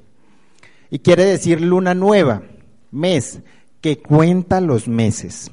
[0.91, 2.43] y quiere decir luna nueva,
[2.91, 3.41] mes,
[3.81, 5.51] que cuenta los meses.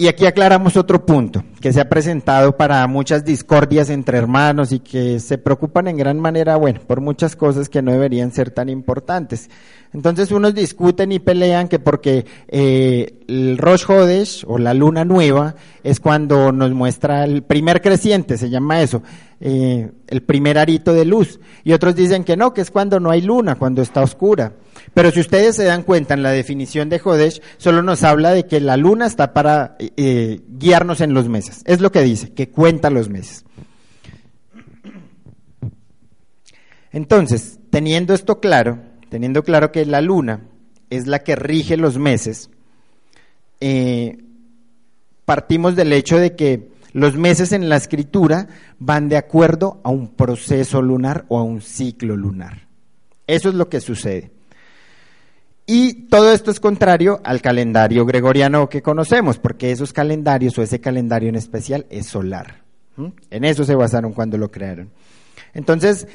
[0.00, 1.42] Y aquí aclaramos otro punto.
[1.60, 6.20] que se ha presentado para muchas discordias entre hermanos y que se preocupan en gran
[6.20, 9.50] manera, bueno, por muchas cosas que no deberían ser tan importantes.
[9.92, 15.56] Entonces unos discuten y pelean que porque eh, el Rosh Hodesh o la luna nueva
[15.82, 19.02] es cuando nos muestra el primer creciente, se llama eso,
[19.40, 21.38] eh, el primer arito de luz.
[21.64, 24.54] Y otros dicen que no, que es cuando no hay luna, cuando está oscura.
[24.94, 28.46] Pero si ustedes se dan cuenta en la definición de Hodesh, solo nos habla de
[28.46, 31.62] que la luna está para eh, guiarnos en los meses.
[31.66, 33.44] Es lo que dice, que cuenta los meses.
[36.90, 40.40] Entonces, teniendo esto claro, teniendo claro que la luna
[40.90, 42.50] es la que rige los meses,
[43.60, 44.18] eh,
[45.24, 48.48] partimos del hecho de que los meses en la escritura
[48.78, 52.68] van de acuerdo a un proceso lunar o a un ciclo lunar.
[53.26, 54.32] Eso es lo que sucede.
[55.66, 60.80] Y todo esto es contrario al calendario gregoriano que conocemos, porque esos calendarios o ese
[60.80, 62.62] calendario en especial es solar.
[63.30, 64.90] En eso se basaron cuando lo crearon.
[65.52, 66.08] Entonces,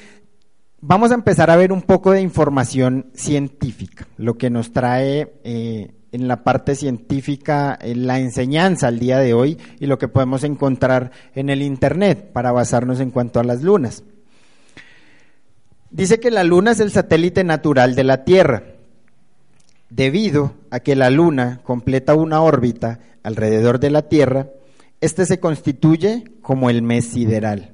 [0.81, 5.93] vamos a empezar a ver un poco de información científica, lo que nos trae eh,
[6.13, 11.11] en la parte científica la enseñanza al día de hoy y lo que podemos encontrar
[11.35, 14.03] en el Internet para basarnos en cuanto a las lunas.
[15.89, 18.63] Dice que la luna es el satélite natural de la Tierra.
[19.89, 24.47] Debido a que la luna completa una órbita alrededor de la Tierra,
[25.01, 27.73] este se constituye como el mes sideral.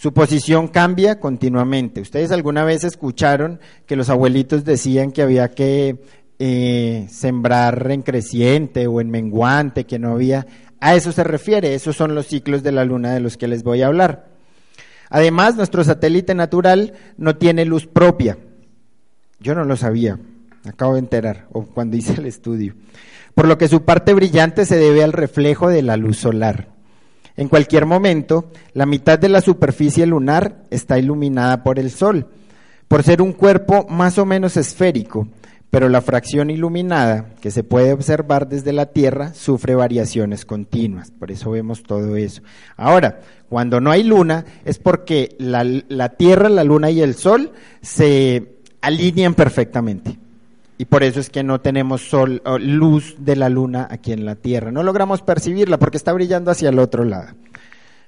[0.00, 2.00] Su posición cambia continuamente.
[2.00, 5.96] Ustedes alguna vez escucharon que los abuelitos decían que había que
[6.38, 10.46] eh, sembrar en creciente o en menguante, que no había...
[10.80, 13.64] A eso se refiere, esos son los ciclos de la luna de los que les
[13.64, 14.28] voy a hablar.
[15.10, 18.38] Además, nuestro satélite natural no tiene luz propia.
[19.40, 20.18] Yo no lo sabía,
[20.64, 22.74] acabo de enterar, o cuando hice el estudio.
[23.34, 26.68] Por lo que su parte brillante se debe al reflejo de la luz solar.
[27.36, 32.26] En cualquier momento, la mitad de la superficie lunar está iluminada por el Sol,
[32.88, 35.28] por ser un cuerpo más o menos esférico,
[35.70, 41.30] pero la fracción iluminada que se puede observar desde la Tierra sufre variaciones continuas, por
[41.30, 42.42] eso vemos todo eso.
[42.76, 47.52] Ahora, cuando no hay luna es porque la, Tierra, la luna y el Sol
[47.82, 50.18] se alinean perfectamente.
[50.80, 54.36] Y por eso es que no tenemos sol, luz de la luna aquí en la
[54.36, 54.70] Tierra.
[54.70, 57.34] No logramos percibirla porque está brillando hacia el otro lado.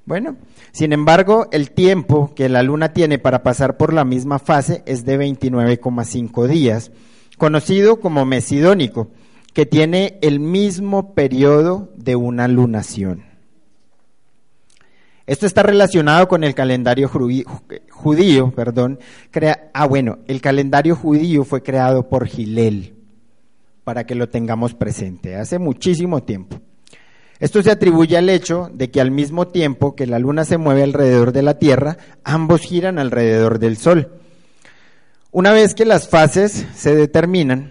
[0.06, 0.36] Bueno,
[0.70, 5.04] sin embargo, el tiempo que la luna tiene para pasar por la misma fase es
[5.04, 6.92] de 29,5 días,
[7.40, 9.08] conocido como mesidónico,
[9.54, 13.24] que tiene el mismo periodo de una lunación.
[15.26, 18.98] Esto está relacionado con el calendario judío, perdón.
[19.72, 22.94] Ah, bueno, el calendario judío fue creado por Gilel,
[23.84, 26.60] para que lo tengamos presente, hace muchísimo tiempo.
[27.38, 30.82] Esto se atribuye al hecho de que al mismo tiempo que la luna se mueve
[30.82, 34.20] alrededor de la Tierra, ambos giran alrededor del Sol.
[35.32, 37.70] Una vez que las fases se determinan,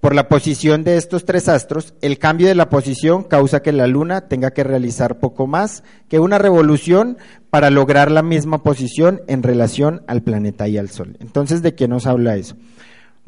[0.00, 3.86] por la posición de estos tres astros, el cambio de la posición causa que la
[3.86, 7.18] Luna tenga que realizar poco más que una revolución
[7.50, 11.16] para lograr la misma posición en relación al planeta y al Sol.
[11.20, 12.56] Entonces, ¿de qué nos habla eso?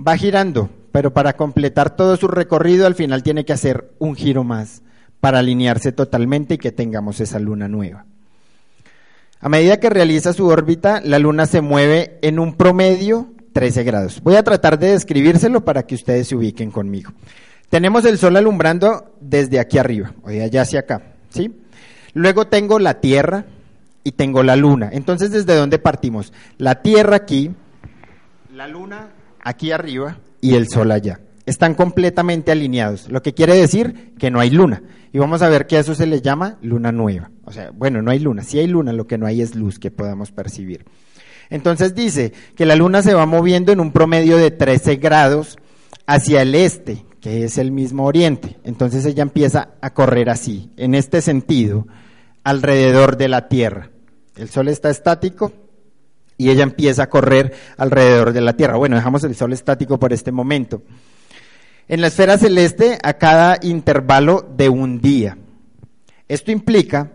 [0.01, 4.43] Va girando, pero para completar todo su recorrido al final tiene que hacer un giro
[4.43, 4.83] más
[5.21, 8.08] para alinearse totalmente y que tengamos esa luna nueva.
[9.41, 14.21] A medida que realiza su órbita, la luna se mueve en un promedio 13 grados.
[14.23, 17.13] Voy a tratar de describírselo para que ustedes se ubiquen conmigo.
[17.71, 21.55] Tenemos el sol alumbrando desde aquí arriba, o de allá hacia acá, ¿sí?
[22.15, 23.45] Luego tengo la Tierra
[24.03, 24.89] y tengo la Luna.
[24.93, 26.33] Entonces, ¿desde dónde partimos?
[26.57, 27.53] La Tierra aquí,
[28.55, 31.21] la Luna aquí arriba y el Sol allá.
[31.49, 34.83] Están completamente alineados, lo que quiere decir que no hay luna.
[35.15, 37.31] Y vamos a ver que a eso se le llama luna nueva.
[37.45, 39.79] O sea, bueno, no hay luna, sí hay luna, lo que no hay es luz
[39.79, 40.85] que podamos percibir.
[41.49, 45.57] Entonces dice que la luna se va moviendo en un promedio de 13 grados
[46.07, 48.59] hacia el este, que es el mismo oriente.
[48.63, 51.87] Entonces ella empieza a correr así, en este sentido,
[52.45, 53.89] alrededor de la Tierra.
[54.37, 55.51] El Sol está estático
[56.37, 58.77] y ella empieza a correr alrededor de la Tierra.
[58.77, 60.83] Bueno, dejamos el Sol estático por este momento.
[61.89, 65.39] En la esfera celeste, a cada intervalo de un día.
[66.29, 67.13] Esto implica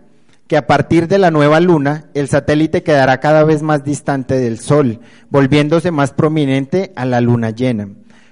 [0.48, 4.58] que a partir de la nueva luna el satélite quedará cada vez más distante del
[4.58, 4.98] Sol,
[5.30, 7.88] volviéndose más prominente a la luna llena,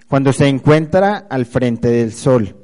[0.08, 2.56] cuando se encuentra al frente del Sol.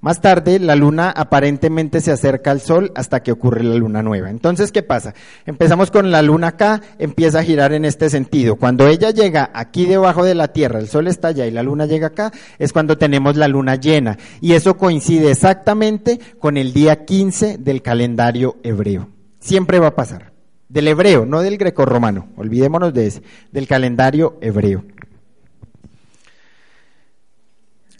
[0.00, 4.30] Más tarde, la luna aparentemente se acerca al sol hasta que ocurre la luna nueva.
[4.30, 5.14] Entonces, ¿qué pasa?
[5.46, 8.56] Empezamos con la luna acá, empieza a girar en este sentido.
[8.56, 11.86] Cuando ella llega aquí debajo de la Tierra, el sol está allá y la luna
[11.86, 14.18] llega acá, es cuando tenemos la luna llena.
[14.40, 19.08] Y eso coincide exactamente con el día 15 del calendario hebreo.
[19.40, 20.32] Siempre va a pasar.
[20.68, 22.28] Del hebreo, no del grecorromano.
[22.36, 23.22] Olvidémonos de ese.
[23.52, 24.84] Del calendario hebreo.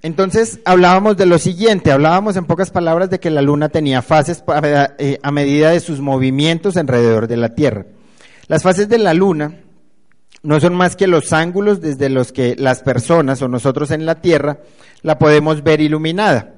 [0.03, 4.45] Entonces hablábamos de lo siguiente, hablábamos en pocas palabras de que la luna tenía fases
[4.99, 7.87] eh, a medida de sus movimientos alrededor de la Tierra.
[8.47, 9.61] Las fases de la luna
[10.43, 14.21] no son más que los ángulos desde los que las personas o nosotros en la
[14.21, 14.61] Tierra
[15.03, 16.53] la podemos ver iluminada.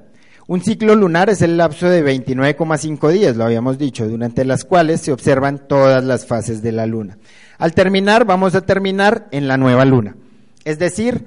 [0.47, 5.01] Un ciclo lunar es el lapso de 29,5 días, lo habíamos dicho, durante las cuales
[5.01, 7.17] se observan todas las fases de la luna.
[7.59, 10.15] Al terminar, vamos a terminar en la nueva luna,
[10.65, 11.25] es decir,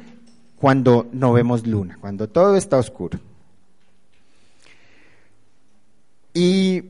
[0.62, 3.18] cuando no vemos luna, cuando todo está oscuro.
[6.32, 6.84] Y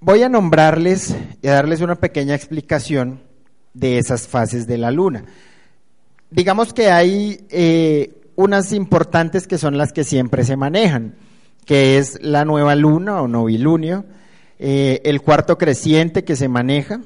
[0.00, 3.20] voy a nombrarles y a darles una pequeña explicación
[3.74, 5.24] de esas fases de la luna.
[6.32, 11.14] Digamos que hay eh, unas importantes que son las que siempre se manejan,
[11.64, 14.04] que es la nueva luna o novilunio,
[14.58, 17.02] eh, el cuarto creciente que se maneja,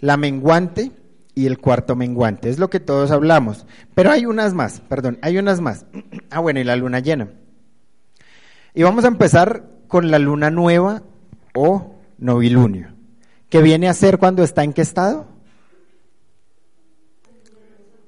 [0.00, 0.92] la menguante,
[1.36, 2.48] y el cuarto menguante.
[2.48, 3.66] Es lo que todos hablamos.
[3.94, 5.86] Pero hay unas más, perdón, hay unas más.
[6.30, 7.28] Ah, bueno, y la luna llena.
[8.74, 11.02] Y vamos a empezar con la luna nueva
[11.54, 12.88] o novilunio.
[13.48, 15.28] ¿Qué viene a ser cuando está en qué estado?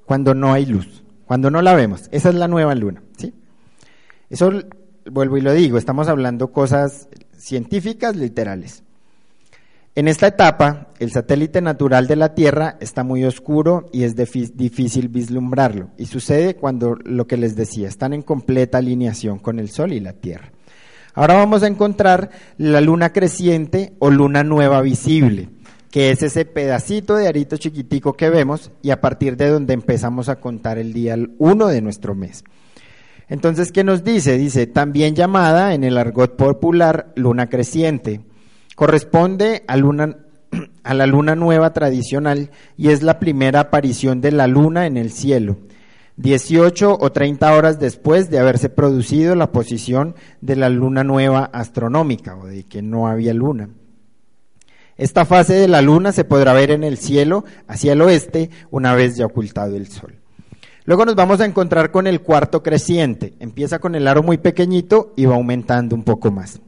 [0.05, 2.09] Cuando no hay luz, cuando no la vemos.
[2.11, 3.33] Esa es la nueva luna, ¿sí?
[4.29, 4.53] Eso
[5.11, 8.83] vuelvo y lo digo, estamos hablando cosas científicas literales.
[9.99, 15.09] En esta etapa, el satélite natural de la Tierra está muy oscuro y es difícil
[15.09, 15.91] vislumbrarlo.
[15.99, 19.99] Y sucede cuando lo que les decía, están en completa alineación con el Sol y
[19.99, 20.53] la Tierra.
[21.15, 25.49] Ahora vamos a encontrar la luna creciente o luna nueva visible,
[25.91, 30.29] que es ese pedacito de arito chiquitico que vemos y a partir de donde empezamos
[30.29, 32.45] a contar el día 1 de nuestro mes.
[33.29, 34.39] Entonces, ¿qué nos dice?
[34.39, 38.21] Dice, también llamada en el argot popular luna creciente
[38.79, 44.97] Corresponde a, la luna nueva tradicional y es la primera aparición de la luna en
[44.97, 45.57] el cielo.
[46.17, 52.37] 18 o 30 horas después de haberse producido la posición de la luna nueva astronómica
[52.37, 53.71] o de que no había luna.
[54.97, 58.95] Esta fase de la luna se podrá ver en el cielo hacia el oeste una
[58.95, 60.15] vez ya ocultado el sol.
[60.85, 63.35] Luego nos vamos a encontrar con el cuarto creciente.
[63.41, 66.61] Empieza con el aro muy pequeñito y va aumentando un poco más.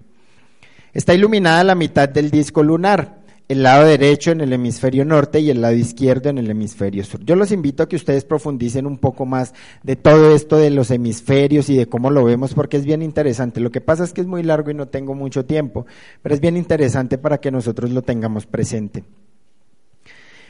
[0.93, 5.51] Está iluminada la mitad del disco lunar, el lado derecho en el hemisferio norte y
[5.51, 7.24] el lado izquierdo en el hemisferio sur.
[7.24, 10.91] Yo los invito a que ustedes profundicen un poco más de todo esto de los
[10.91, 13.61] hemisferios y de cómo lo vemos porque es bien interesante.
[13.61, 15.86] Lo que pasa es que es muy largo y no tengo mucho tiempo,
[16.22, 19.05] pero es bien interesante para que nosotros lo tengamos presente.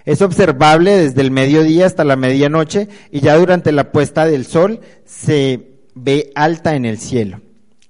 [0.07, 4.81] Es observable desde el mediodía hasta la medianoche y ya durante la puesta del sol
[5.05, 7.41] se ve alta en el cielo.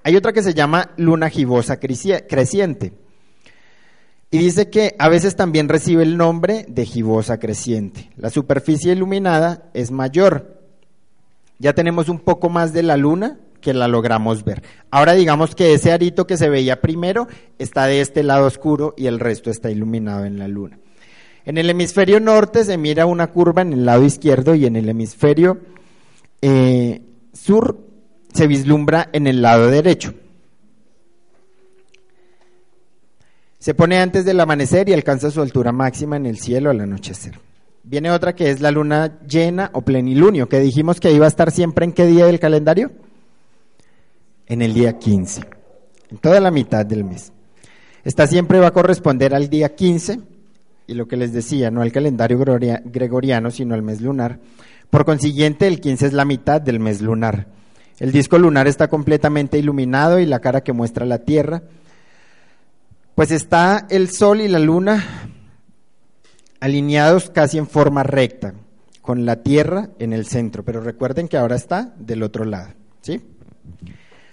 [0.03, 2.93] Hay otra que se llama luna gibosa creciente.
[4.31, 8.11] Y dice que a veces también recibe el nombre de gibosa creciente.
[8.17, 10.61] La superficie iluminada es mayor.
[11.59, 14.63] Ya tenemos un poco más de la luna que la logramos ver.
[14.91, 17.29] Ahora digamos que ese arito que se veía primero
[17.59, 20.79] está de este lado oscuro y el resto está iluminado en la luna.
[21.45, 24.89] En el hemisferio norte se mira una curva en el lado izquierdo y en el
[24.89, 25.59] hemisferio
[26.41, 27.90] eh, sur
[28.33, 30.15] se vislumbra en el lado derecho.
[33.59, 37.39] Se pone antes del amanecer y alcanza su altura máxima en el cielo al anochecer.
[37.83, 41.51] Viene otra que es la luna llena o plenilunio, que dijimos que iba a estar
[41.51, 42.91] siempre en qué día del calendario?
[44.47, 45.43] En el día 15,
[46.11, 47.33] en toda la mitad del mes.
[48.03, 50.21] Esta siempre va a corresponder al día 15,
[50.87, 54.41] y lo que les decía, no al calendario gregoriano, sino al mes lunar.
[54.89, 57.47] Por consiguiente, el 15 es la mitad del mes lunar.
[58.01, 61.63] El disco lunar está completamente iluminado y la cara que muestra la Tierra.
[63.15, 65.05] Pues está el Sol y la Luna
[66.61, 68.55] alineados casi en forma recta,
[69.03, 72.71] con la Tierra en el centro, pero recuerden que ahora está del otro lado.
[73.03, 73.21] ¿sí?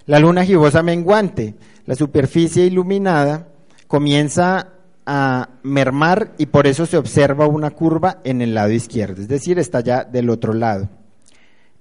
[0.05, 1.55] La luna gibosa menguante,
[1.85, 3.49] la superficie iluminada,
[3.87, 4.69] comienza
[5.05, 9.57] a mermar y por eso se observa una curva en el lado izquierdo, es decir,
[9.59, 10.89] está ya del otro lado.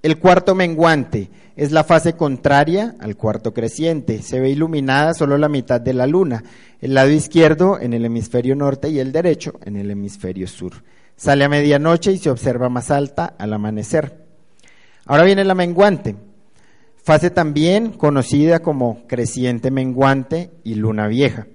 [0.06, 4.22] El cuarto menguante es la fase contraria al cuarto creciente.
[4.22, 6.44] Se ve iluminada solo la mitad de la luna,
[6.80, 10.74] el lado izquierdo en el hemisferio norte y el derecho en el hemisferio sur.
[11.16, 14.24] Sale a medianoche y se observa más alta al amanecer.
[15.06, 16.14] Ahora viene la menguante,
[17.02, 21.48] fase también conocida como creciente menguante y luna vieja.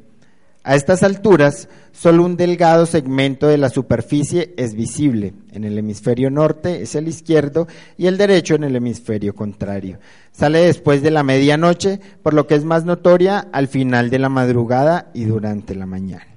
[0.65, 5.33] A estas alturas, solo un delgado segmento de la superficie es visible.
[5.51, 7.67] En el hemisferio norte es el izquierdo
[7.97, 9.99] y el derecho en el hemisferio contrario.
[10.31, 14.29] Sale después de la medianoche, por lo que es más notoria al final de la
[14.29, 16.27] madrugada y durante la mañana.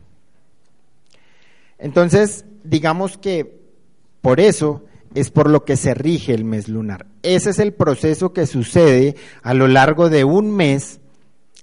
[1.78, 3.61] Entonces, digamos que
[4.20, 4.84] por eso
[5.14, 7.07] es por lo que se rige el mes lunar.
[7.22, 11.00] Ese es el proceso que sucede a lo largo de un mes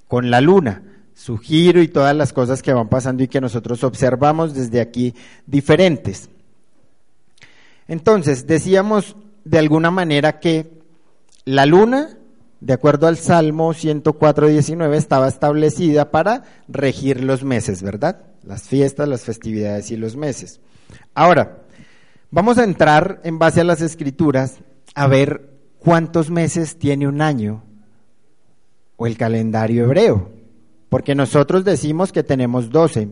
[0.08, 0.84] con la luna
[1.22, 5.14] su giro y todas las cosas que van pasando y que nosotros observamos desde aquí
[5.46, 6.30] diferentes.
[7.88, 9.16] Entonces, decíamos
[9.46, 10.82] de alguna manera que
[11.46, 12.18] la luna,
[12.60, 18.24] de acuerdo al Salmo 104, 19, estaba establecida para regir los meses, ¿verdad?
[18.44, 20.60] Las fiestas, las festividades y los meses.
[21.14, 21.60] Ahora,
[22.32, 24.58] vamos a entrar en base a las escrituras
[24.96, 27.62] a ver cuántos meses tiene un año
[28.98, 30.41] o el calendario hebreo
[30.92, 33.08] porque nosotros decimos que tenemos 12,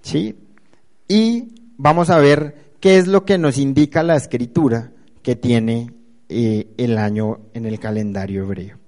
[0.00, 0.34] ¿sí?
[1.06, 4.90] Y vamos a ver qué es lo que nos indica la escritura
[5.22, 5.92] que tiene
[6.28, 8.81] eh, el año en el calendario hebreo.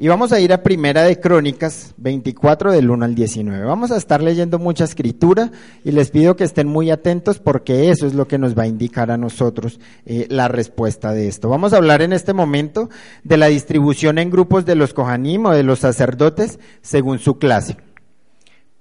[0.00, 3.64] Y vamos a ir a Primera de Crónicas 24 del 1 al 19.
[3.64, 5.50] Vamos a estar leyendo mucha escritura
[5.84, 8.68] y les pido que estén muy atentos porque eso es lo que nos va a
[8.68, 11.48] indicar a nosotros eh, la respuesta de esto.
[11.48, 12.90] Vamos a hablar en este momento
[13.24, 17.76] de la distribución en grupos de los Kohanim o de los sacerdotes según su clase.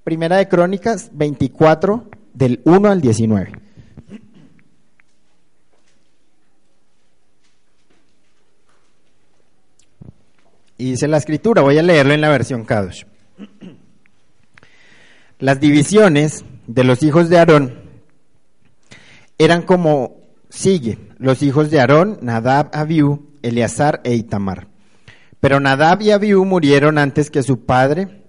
[0.03, 3.66] Primera de Crónicas 24 del 1 al 19.
[10.77, 13.05] Y dice la escritura, voy a leerlo en la versión Kadosh.
[15.39, 17.81] Las divisiones de los hijos de Aarón
[19.37, 20.17] eran como
[20.49, 24.67] sigue, los hijos de Aarón, Nadab, Abiú, Eleazar e Itamar.
[25.39, 28.23] Pero Nadab y Abiú murieron antes que su padre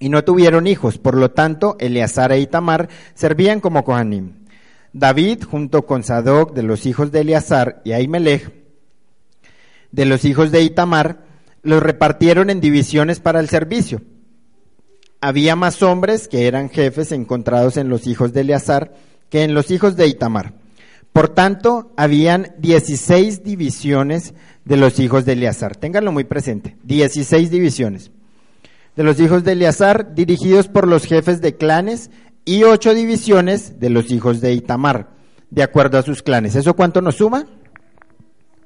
[0.00, 4.32] y no tuvieron hijos, por lo tanto, Eleazar e Itamar servían como Kohanim.
[4.92, 8.52] David, junto con Sadoc de los hijos de Eleazar y Ahimelech,
[9.92, 11.27] de los hijos de Itamar,
[11.62, 14.02] los repartieron en divisiones para el servicio.
[15.20, 18.94] Había más hombres que eran jefes encontrados en los hijos de Eleazar
[19.30, 20.54] que en los hijos de Itamar.
[21.12, 24.34] Por tanto, habían 16 divisiones
[24.64, 25.76] de los hijos de Eleazar.
[25.76, 26.76] Ténganlo muy presente.
[26.84, 28.10] 16 divisiones
[28.98, 32.10] de los hijos de Eleazar dirigidos por los jefes de clanes
[32.44, 35.10] y ocho divisiones de los hijos de Itamar,
[35.50, 36.56] de acuerdo a sus clanes.
[36.56, 37.46] ¿Eso cuánto nos suma?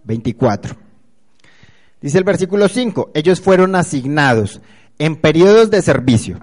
[0.05, 0.82] 24.
[2.03, 4.61] Dice el versículo 5, ellos fueron asignados
[4.99, 6.41] en periodos de servicio,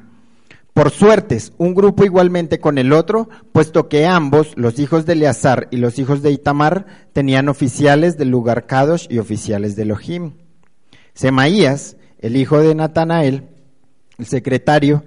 [0.80, 5.68] por suertes, un grupo igualmente con el otro, puesto que ambos, los hijos de Eleazar
[5.72, 10.36] y los hijos de Itamar, tenían oficiales del lugar Kadosh y oficiales de Elohim.
[11.14, 13.44] Semaías, el hijo de Natanael,
[14.18, 15.04] el secretario,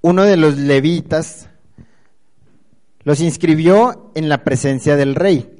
[0.00, 1.48] uno de los levitas,
[3.04, 5.57] los inscribió en la presencia del rey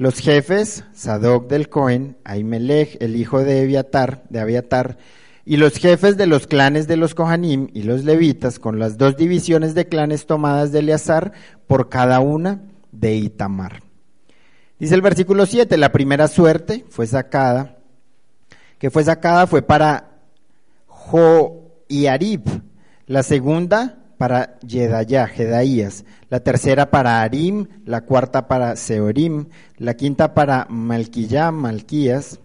[0.00, 4.96] los jefes, Sadoc del Cohen, Ahimelech, el hijo de Abiatar, de Abiatar,
[5.44, 9.18] y los jefes de los clanes de los Kohanim y los levitas, con las dos
[9.18, 11.32] divisiones de clanes tomadas de Eleazar,
[11.66, 13.82] por cada una de Itamar.
[14.78, 17.76] Dice el versículo 7, la primera suerte fue sacada,
[18.78, 20.12] que fue sacada fue para
[20.86, 22.40] Jo y Arib,
[23.06, 29.46] la segunda para Yedayá, Jedaías, la tercera para Arim, la cuarta para Seorim,
[29.78, 32.38] la quinta para Malquillá, Malquías,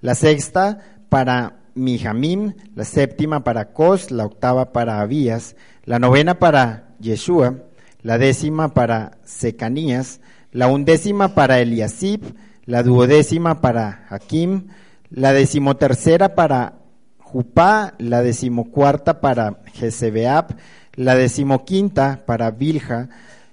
[0.00, 0.78] la sexta
[1.08, 7.56] para Mijamim, la séptima para Cos, la octava para Abías, la novena para Yeshua,
[8.02, 10.20] la décima para Secanías,
[10.52, 12.20] la undécima para Eliasib,
[12.66, 14.68] la duodécima para Hakim,
[15.10, 16.74] la decimotercera para
[17.18, 20.54] Jupá, la decimocuarta para Jezebeab,
[20.96, 23.08] la decimoquinta para Bilja,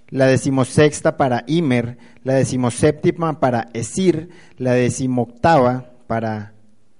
[0.09, 6.53] la decimosexta para Imer, la decimoséptima para Esir, la decimoctava para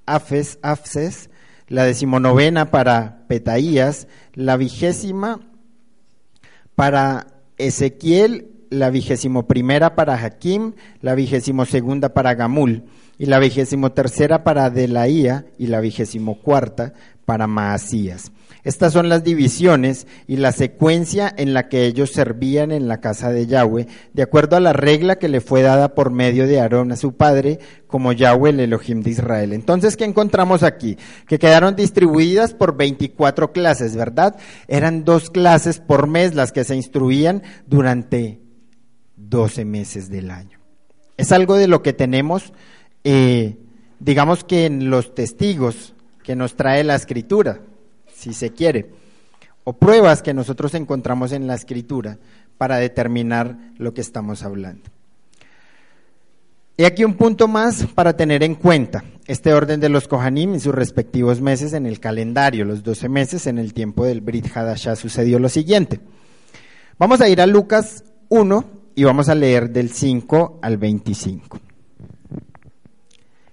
[0.06, 1.30] Afes, Afses,
[1.68, 5.40] la decimonovena para Petaías, la vigésima
[6.76, 7.28] para
[7.58, 12.86] Ezequiel, la vigésimo primera para Hakim, la vigésimo segunda para Gamul,
[13.22, 16.94] y la vigésimo tercera para Delaía, y la vigésimo cuarta
[17.24, 18.32] para Maasías.
[18.64, 23.32] Estas son las divisiones y la secuencia en la que ellos servían en la casa
[23.32, 26.92] de Yahweh, de acuerdo a la regla que le fue dada por medio de Aarón
[26.92, 29.54] a su padre, como Yahweh el Elohim de Israel.
[29.54, 30.98] Entonces, ¿qué encontramos aquí?
[31.28, 34.36] Que quedaron distribuidas por 24 clases, ¿verdad?
[34.68, 38.42] Eran dos clases por mes las que se instruían durante
[39.16, 40.58] 12 meses del año.
[41.18, 42.52] Es algo de lo que tenemos
[43.04, 43.58] eh,
[44.00, 45.94] digamos que en los testigos
[46.24, 47.62] que nos trae la escritura,
[48.14, 48.90] si se quiere,
[49.64, 52.18] o pruebas que nosotros encontramos en la escritura
[52.58, 54.90] para determinar lo que estamos hablando.
[56.78, 60.60] Y aquí un punto más para tener en cuenta este orden de los Kohanim y
[60.60, 64.96] sus respectivos meses en el calendario, los 12 meses en el tiempo del Brit Hadashah
[64.96, 66.00] sucedió lo siguiente.
[66.98, 71.60] Vamos a ir a Lucas 1 y vamos a leer del 5 al 25.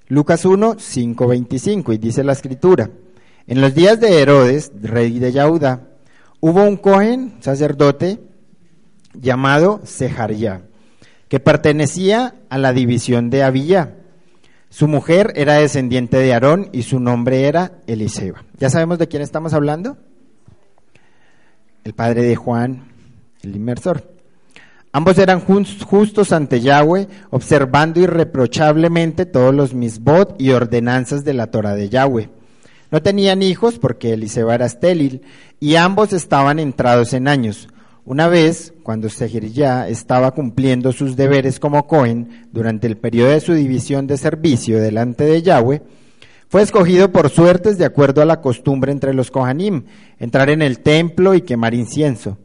[0.08, 2.90] Lucas 1, 5, 25 y dice la escritura,
[3.46, 5.88] en los días de Herodes, rey de Yahuda,
[6.40, 8.20] hubo un Cohen, sacerdote,
[9.14, 10.62] llamado Sejaría
[11.28, 13.96] que pertenecía a la división de Abiyá.
[14.70, 18.44] Su mujer era descendiente de Aarón y su nombre era Eliseba.
[18.58, 19.98] ¿Ya sabemos de quién estamos hablando?
[21.84, 22.88] El padre de Juan,
[23.42, 24.17] el inmersor.
[24.92, 31.74] Ambos eran justos ante Yahweh, observando irreprochablemente todos los misbot y ordenanzas de la Torah
[31.74, 32.30] de Yahweh.
[32.90, 35.22] No tenían hijos porque Eliseba era estéril
[35.60, 37.68] y ambos estaban entrados en años.
[38.06, 43.52] Una vez, cuando ya estaba cumpliendo sus deberes como Cohen durante el periodo de su
[43.52, 45.82] división de servicio delante de Yahweh,
[46.48, 49.84] fue escogido por suertes de acuerdo a la costumbre entre los Kohanim,
[50.18, 52.38] entrar en el templo y quemar incienso.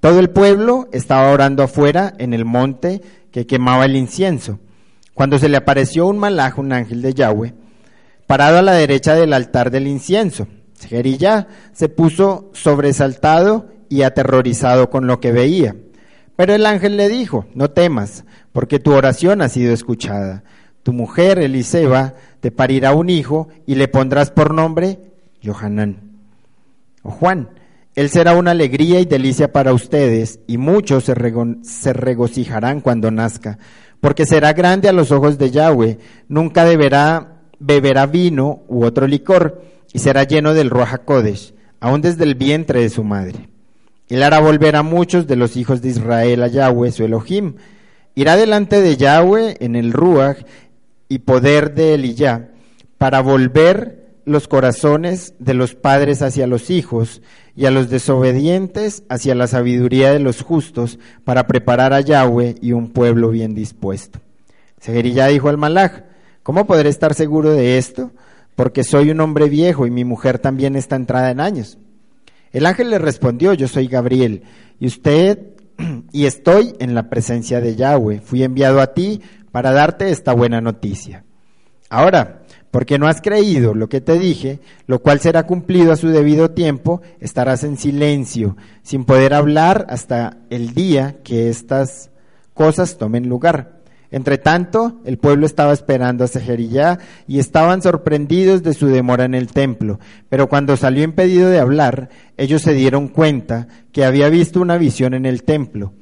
[0.00, 4.60] Todo el pueblo estaba orando afuera en el monte que quemaba el incienso.
[5.14, 7.54] Cuando se le apareció un malaj, un ángel de Yahweh,
[8.26, 10.46] parado a la derecha del altar del incienso.
[10.86, 15.74] Jerilla se puso sobresaltado y aterrorizado con lo que veía.
[16.36, 20.44] Pero el ángel le dijo, no temas, porque tu oración ha sido escuchada.
[20.84, 25.00] Tu mujer, Eliseba, te parirá un hijo y le pondrás por nombre
[25.44, 26.12] Johanán
[27.02, 27.48] o Juan.
[27.98, 33.58] Él será una alegría y delicia para ustedes, y muchos se, regocijarán cuando nazca,
[33.98, 39.64] porque será grande a los ojos de Yahweh, nunca deberá, beberá vino u otro licor,
[39.92, 43.48] y será lleno del Ruach Kodesh, aún desde el vientre de su madre.
[44.08, 47.54] Él hará volver a muchos de los hijos de Israel a Yahweh, su Elohim.
[48.14, 50.44] Irá delante de Yahweh en el Ruach
[51.08, 52.50] y poder de Eliyah
[52.96, 57.22] para volver los corazones de los padres hacia los hijos
[57.56, 62.72] y a los desobedientes hacia la sabiduría de los justos para preparar a Yahweh y
[62.72, 64.20] un pueblo bien dispuesto.
[64.80, 66.04] Sejerilla dijo al Malach,
[66.42, 68.12] ¿cómo podré estar seguro de esto?
[68.54, 71.78] Porque soy un hombre viejo y mi mujer también está entrada en años.
[72.52, 74.42] El ángel le respondió, yo soy Gabriel,
[74.78, 75.38] y usted,
[76.12, 78.20] y estoy en la presencia de Yahweh.
[78.20, 79.20] Fui enviado a ti
[79.52, 81.24] para darte esta buena noticia.
[81.90, 82.37] Ahora,
[82.70, 86.50] porque no has creído lo que te dije, lo cual será cumplido a su debido
[86.50, 92.10] tiempo, estarás en silencio, sin poder hablar hasta el día que estas
[92.54, 93.78] cosas tomen lugar.
[94.10, 99.34] Entre tanto, el pueblo estaba esperando a Sejerillá y estaban sorprendidos de su demora en
[99.34, 100.00] el templo.
[100.30, 102.08] Pero cuando salió impedido de hablar,
[102.38, 105.92] ellos se dieron cuenta que había visto una visión en el templo.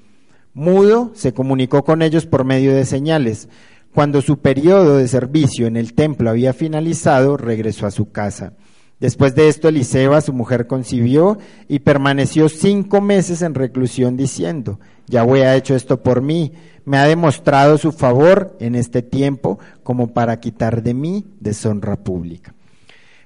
[0.54, 3.48] Mudo se comunicó con ellos por medio de señales.
[3.96, 8.52] Cuando su periodo de servicio en el templo había finalizado, regresó a su casa.
[9.00, 15.46] Después de esto, Eliseba, su mujer, concibió y permaneció cinco meses en reclusión diciendo, Yahweh
[15.46, 16.52] ha hecho esto por mí
[16.84, 22.54] me ha demostrado su favor en este tiempo como para quitar de mí deshonra pública.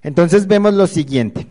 [0.04, 1.48] Entonces vemos lo siguiente.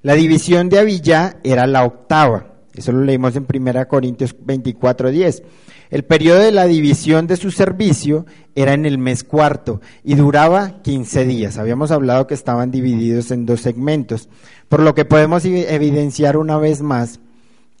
[0.00, 2.54] La división de Avillá era la octava.
[2.72, 5.42] Eso lo leímos en 1 Corintios 24, 10.
[5.90, 10.82] El periodo de la división de su servicio era en el mes cuarto y duraba
[10.82, 11.58] 15 días.
[11.58, 14.28] Habíamos hablado que estaban divididos en dos segmentos,
[14.68, 17.20] por lo que podemos evidenciar una vez más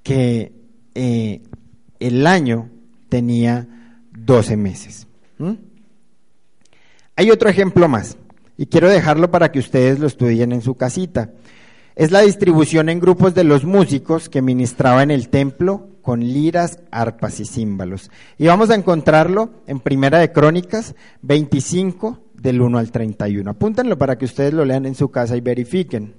[0.02, 0.52] que
[0.94, 1.42] eh,
[2.00, 2.70] el año
[3.08, 3.66] tenía
[4.12, 5.06] 12 meses.
[7.16, 8.16] Hay otro ejemplo más,
[8.56, 11.30] y quiero dejarlo para que ustedes lo estudien en su casita.
[11.94, 16.78] Es la distribución en grupos de los músicos que ministraba en el templo con liras,
[16.90, 18.10] arpas y címbalos.
[18.38, 23.50] Y vamos a encontrarlo en Primera de Crónicas 25 del 1 al 31.
[23.50, 26.14] Apúntenlo para que ustedes lo lean en su casa y verifiquen.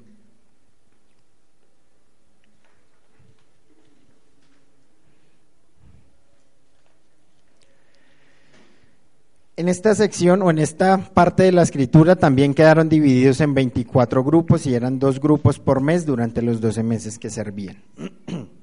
[9.58, 14.24] En esta sección o en esta parte de la escritura también quedaron divididos en 24
[14.24, 17.82] grupos y eran dos grupos por mes durante los 12 meses que servían.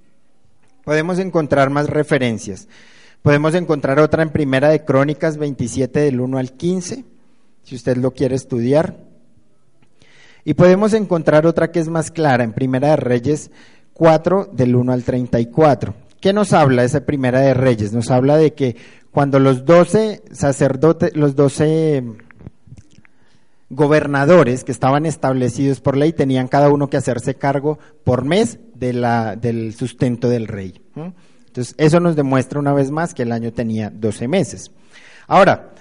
[0.86, 2.68] Podemos encontrar más referencias.
[3.20, 7.04] Podemos encontrar otra en Primera de Crónicas 27 del 1 al 15,
[7.64, 8.96] si usted lo quiere estudiar.
[10.44, 13.50] Y podemos encontrar otra que es más clara en Primera de Reyes
[13.94, 15.92] 4 del 1 al 34.
[16.20, 17.92] ¿Qué nos habla esa Primera de Reyes?
[17.92, 18.76] Nos habla de que
[19.10, 22.04] cuando los doce sacerdotes, los doce
[23.76, 28.92] gobernadores que estaban establecidos por ley tenían cada uno que hacerse cargo por mes de
[28.92, 30.80] la, del sustento del rey.
[31.46, 34.70] Entonces, eso nos demuestra una vez más que el año tenía 12 meses.
[35.28, 35.74] Ahora,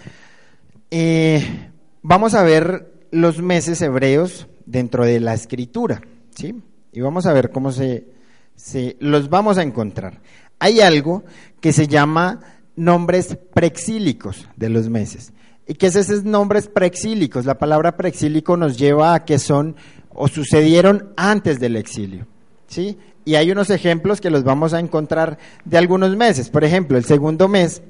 [0.91, 1.71] eh,
[2.01, 6.01] vamos a ver los meses hebreos dentro de la escritura,
[6.35, 6.61] ¿sí?
[6.91, 8.07] Y vamos a ver cómo se,
[8.55, 10.21] se los vamos a encontrar.
[10.59, 11.23] Hay algo
[11.61, 12.41] que se llama
[12.75, 15.31] nombres prexílicos de los meses.
[15.68, 17.45] ¿Y qué es esos nombres preexílicos?
[17.45, 19.76] La palabra preexílico nos lleva a que son
[20.13, 22.28] o sucedieron antes del exilio.
[22.68, 22.97] ¿sí?
[23.26, 26.49] Y hay unos ejemplos que los vamos a encontrar de algunos meses.
[26.49, 27.82] Por ejemplo, el segundo mes,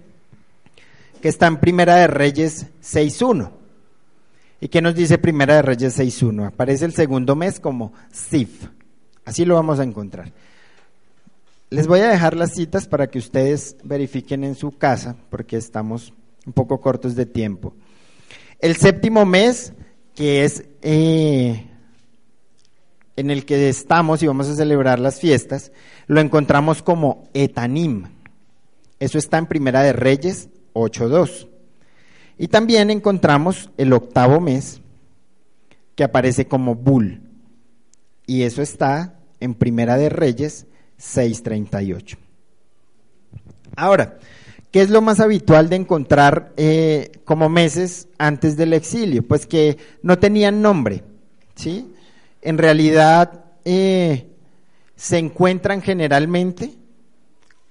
[1.21, 3.51] que está en Primera de Reyes 6.1.
[4.61, 6.47] ¿Y qué nos dice Primera de Reyes 6.1?
[6.47, 8.69] Aparece el segundo mes como Sif.
[9.25, 10.31] Así lo vamos a encontrar.
[11.69, 16.13] Les voy a dejar las citas para que ustedes verifiquen en su casa, porque estamos
[16.45, 17.73] un poco cortos de tiempo.
[18.59, 19.73] El séptimo mes,
[20.13, 21.65] que es eh,
[23.15, 25.71] en el que estamos y vamos a celebrar las fiestas,
[26.07, 28.05] lo encontramos como Etanim.
[28.99, 31.47] Eso está en Primera de Reyes 8.2.
[32.37, 34.81] Y también encontramos el octavo mes,
[35.95, 37.21] que aparece como Bul.
[38.25, 40.67] Y eso está en Primera de Reyes
[40.99, 42.17] 6.38.
[43.75, 44.19] Ahora,
[44.75, 49.25] ¿Qué es lo más habitual de encontrar eh, como meses antes del exilio?
[49.25, 51.01] Pues que no tenían nombre,
[51.55, 51.93] ¿sí?
[52.41, 54.27] En realidad eh,
[54.97, 56.73] se encuentran generalmente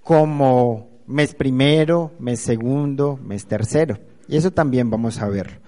[0.03, 3.99] como mes primero, mes segundo, mes tercero.
[4.27, 5.61] Y eso también vamos a ver.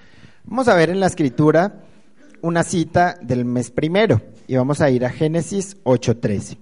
[0.44, 1.84] Vamos a ver en la escritura
[2.40, 6.56] una cita del mes primero y vamos a ir a Génesis 8:13.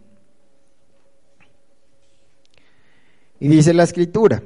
[3.39, 4.43] Y dice la escritura,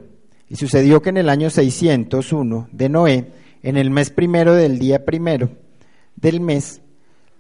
[0.49, 3.33] y sucedió que en el año 601 de Noé,
[3.63, 5.51] en el mes primero del día primero
[6.17, 6.81] del mes,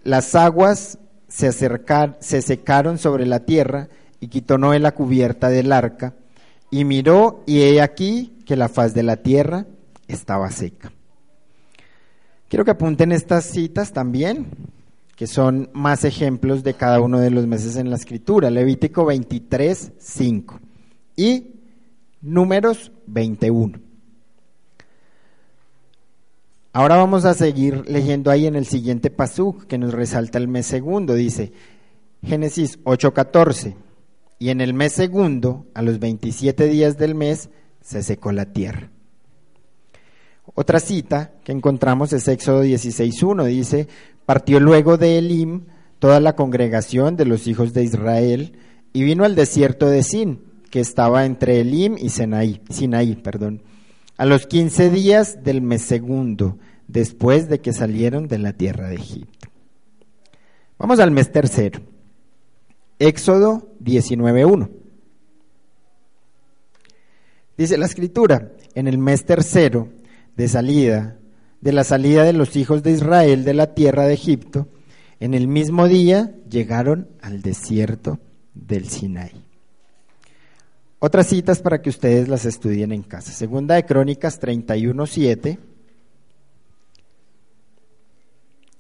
[0.04, 0.98] las aguas
[1.28, 3.88] se, se secaron sobre la tierra
[4.20, 6.14] y quitó Noé la cubierta del arca
[6.70, 9.66] y miró y he aquí que la faz de la tierra
[10.06, 10.92] estaba seca.
[12.48, 14.46] Quiero que apunten estas citas también,
[15.16, 18.50] que son más ejemplos de cada uno de los meses en la escritura.
[18.50, 20.61] Levítico 23, 5
[21.16, 21.57] y
[22.20, 23.78] Números 21.
[26.72, 30.66] Ahora vamos a seguir leyendo ahí en el siguiente pasuk que nos resalta el mes
[30.66, 31.14] segundo.
[31.14, 31.52] Dice
[32.22, 33.76] Génesis 8:14.
[34.40, 37.50] Y en el mes segundo, a los 27 días del mes,
[37.80, 38.90] se secó la tierra.
[40.54, 43.44] Otra cita que encontramos es Éxodo 16:1.
[43.44, 43.86] Dice:
[44.26, 45.66] Partió luego de Elim
[46.00, 48.58] toda la congregación de los hijos de Israel
[48.92, 53.62] y vino al desierto de Sin que estaba entre Elim y Sinaí, Sinaí perdón,
[54.16, 56.58] a los 15 días del mes segundo,
[56.88, 59.48] después de que salieron de la tierra de Egipto.
[60.78, 61.80] Vamos al mes tercero.
[62.98, 64.70] Éxodo 19.1.
[67.56, 69.88] Dice la escritura, en el mes tercero
[70.36, 71.16] de salida,
[71.60, 74.68] de la salida de los hijos de Israel de la tierra de Egipto,
[75.20, 78.20] en el mismo día llegaron al desierto
[78.54, 79.47] del Sinaí.
[81.01, 83.30] Otras citas para que ustedes las estudien en casa.
[83.30, 85.59] Segunda de Crónicas 31.7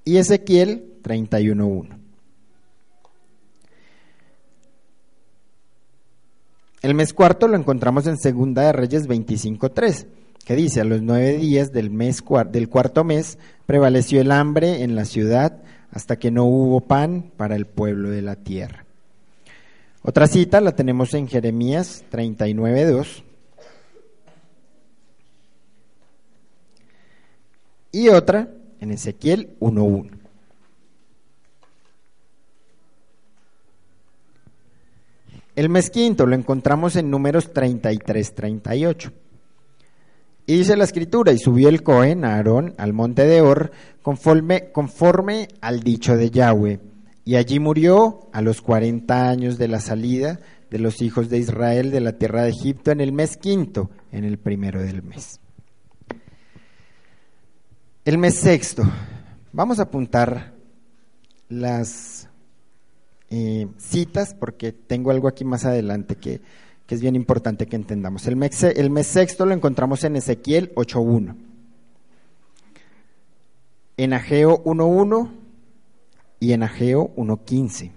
[0.04, 1.96] y Ezequiel 31.1.
[6.80, 10.06] El mes cuarto lo encontramos en Segunda de Reyes 25.3,
[10.44, 14.96] que dice, a los nueve días del, mes, del cuarto mes prevaleció el hambre en
[14.96, 15.62] la ciudad
[15.92, 18.87] hasta que no hubo pan para el pueblo de la tierra.
[20.08, 23.24] Otra cita la tenemos en Jeremías 39.2.
[27.92, 28.48] Y otra
[28.80, 30.10] en Ezequiel 1.1.
[35.54, 39.12] El mes quinto lo encontramos en números 33-38.
[40.46, 45.48] Y dice la escritura, y subió el Cohen, Aarón, al monte de Or, conforme, conforme
[45.60, 46.87] al dicho de Yahweh
[47.28, 51.90] y allí murió a los 40 años de la salida de los hijos de Israel
[51.90, 55.38] de la tierra de Egipto en el mes quinto, en el primero del mes.
[58.06, 58.82] El mes sexto.
[59.52, 60.54] Vamos a apuntar
[61.50, 62.30] las
[63.28, 66.40] eh, citas porque tengo algo aquí más adelante que,
[66.86, 68.26] que es bien importante que entendamos.
[68.26, 71.36] El mes, el mes sexto lo encontramos en Ezequiel 8.1.
[73.98, 75.47] En Ageo 1.1
[76.40, 77.92] y en Ageo 1.15.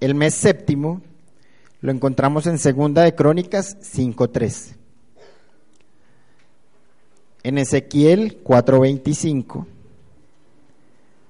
[0.00, 1.00] El mes séptimo
[1.80, 4.76] lo encontramos en Segunda de Crónicas 5.3.
[7.42, 9.66] en Ezequiel 4.25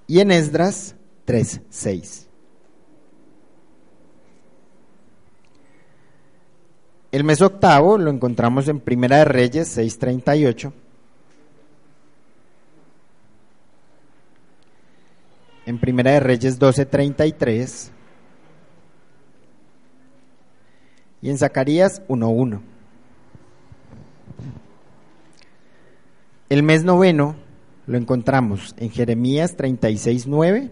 [0.06, 0.94] y en Esdras
[1.26, 2.26] 3.6.
[7.12, 10.72] El mes octavo lo encontramos en Primera de Reyes 6.38.
[15.72, 17.88] En Primera de Reyes 12.33.
[21.22, 22.60] Y en Zacarías 1.1.
[26.50, 27.36] El mes noveno
[27.86, 30.70] lo encontramos en Jeremías 36.9.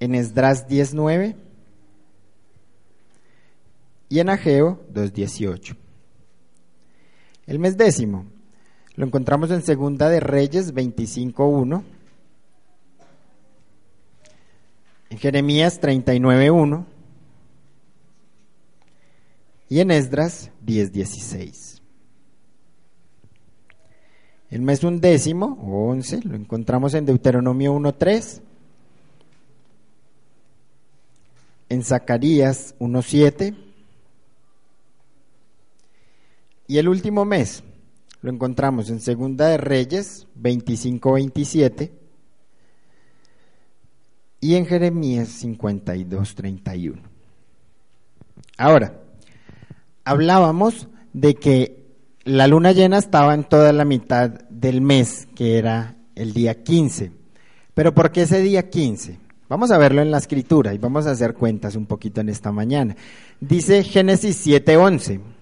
[0.00, 1.36] En Esdras 10.9
[4.10, 5.74] y en Ageo 2.18.
[7.46, 8.33] El mes décimo
[8.96, 11.82] lo encontramos en Segunda de Reyes 25.1,
[15.10, 16.84] en Jeremías 39.1
[19.68, 21.80] y en Esdras 10.16.
[24.50, 28.40] El mes undécimo o once lo encontramos en Deuteronomio 1.3,
[31.70, 33.56] en Zacarías 1.7
[36.68, 37.64] y el último mes
[38.24, 41.90] lo encontramos en Segunda de Reyes 25-27
[44.40, 47.02] y en Jeremías 52-31.
[48.56, 48.98] Ahora,
[50.06, 51.84] hablábamos de que
[52.24, 57.12] la luna llena estaba en toda la mitad del mes, que era el día 15.
[57.74, 59.18] Pero ¿por qué ese día 15?
[59.50, 62.50] Vamos a verlo en la escritura y vamos a hacer cuentas un poquito en esta
[62.52, 62.96] mañana.
[63.38, 65.33] Dice Génesis 7:11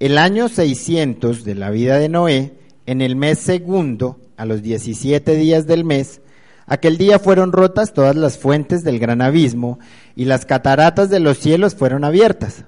[0.00, 2.54] el año 600 de la vida de Noé,
[2.86, 6.22] en el mes segundo, a los 17 días del mes,
[6.66, 9.78] aquel día fueron rotas todas las fuentes del gran abismo
[10.16, 12.64] y las cataratas de los cielos fueron abiertas.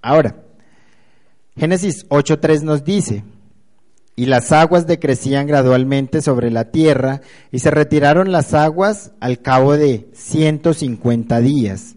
[0.00, 0.36] Ahora,
[1.56, 3.24] Génesis 8.3 nos dice,
[4.14, 9.76] y las aguas decrecían gradualmente sobre la tierra y se retiraron las aguas al cabo
[9.76, 11.95] de 150 días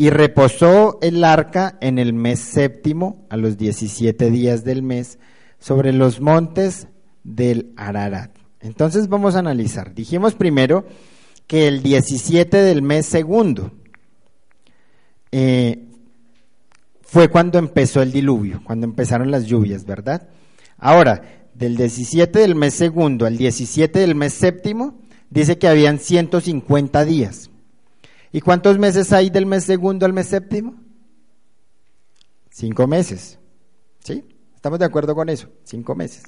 [0.00, 5.18] y reposó el arca en el mes séptimo, a los 17 días del mes,
[5.58, 6.86] sobre los montes
[7.24, 8.30] del Ararat.
[8.60, 9.94] Entonces vamos a analizar.
[9.94, 10.86] Dijimos primero
[11.48, 13.72] que el 17 del mes segundo
[15.32, 15.84] eh,
[17.02, 20.28] fue cuando empezó el diluvio, cuando empezaron las lluvias, ¿verdad?
[20.76, 27.04] Ahora, del 17 del mes segundo al 17 del mes séptimo, dice que habían 150
[27.04, 27.50] días.
[28.32, 30.76] ¿Y cuántos meses hay del mes segundo al mes séptimo?
[32.50, 33.38] Cinco meses.
[34.04, 34.24] ¿Sí?
[34.54, 35.48] ¿Estamos de acuerdo con eso?
[35.64, 36.24] Cinco meses.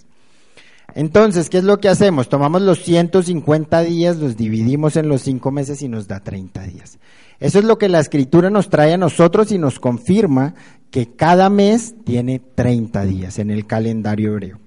[0.95, 2.29] Entonces, ¿qué es lo que hacemos?
[2.29, 6.99] Tomamos los 150 días, los dividimos en los cinco meses y nos da 30 días.
[7.39, 10.55] Eso es lo que la escritura nos trae a nosotros y nos confirma
[10.91, 14.59] que cada mes tiene 30 días en el calendario hebreo.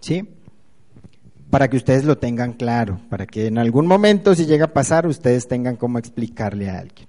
[0.00, 0.28] ¿Sí?
[1.52, 5.06] Para que ustedes lo tengan claro, para que en algún momento, si llega a pasar,
[5.06, 7.06] ustedes tengan cómo explicarle a alguien.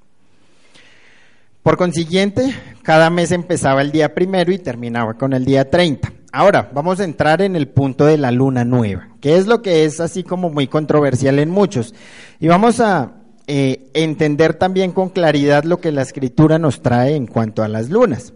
[1.61, 6.11] Por consiguiente, cada mes empezaba el día primero y terminaba con el día 30.
[6.33, 9.85] Ahora, vamos a entrar en el punto de la luna nueva, que es lo que
[9.85, 11.95] es así como muy controversial en muchos.
[12.41, 13.13] Y vamos a
[13.47, 17.89] eh, entender también con claridad lo que la escritura nos trae en cuanto a las
[17.89, 18.33] lunas.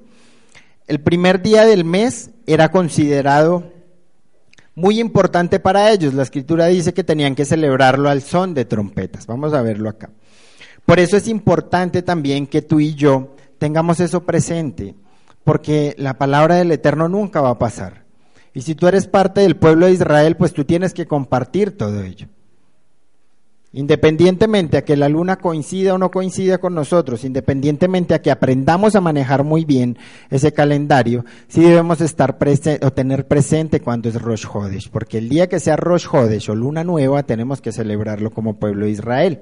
[0.88, 3.76] El primer día del mes era considerado
[4.78, 6.14] muy importante para ellos.
[6.14, 9.26] La escritura dice que tenían que celebrarlo al son de trompetas.
[9.26, 10.12] Vamos a verlo acá.
[10.86, 14.94] Por eso es importante también que tú y yo tengamos eso presente,
[15.44, 18.06] porque la palabra del Eterno nunca va a pasar.
[18.54, 22.04] Y si tú eres parte del pueblo de Israel, pues tú tienes que compartir todo
[22.04, 22.28] ello.
[23.78, 28.96] Independientemente a que la luna coincida o no coincida con nosotros, independientemente a que aprendamos
[28.96, 30.00] a manejar muy bien
[30.32, 35.30] ese calendario, sí debemos estar presente o tener presente cuando es Rosh Hodesh, porque el
[35.30, 39.42] día que sea Rosh Hodesh o luna nueva tenemos que celebrarlo como pueblo de Israel.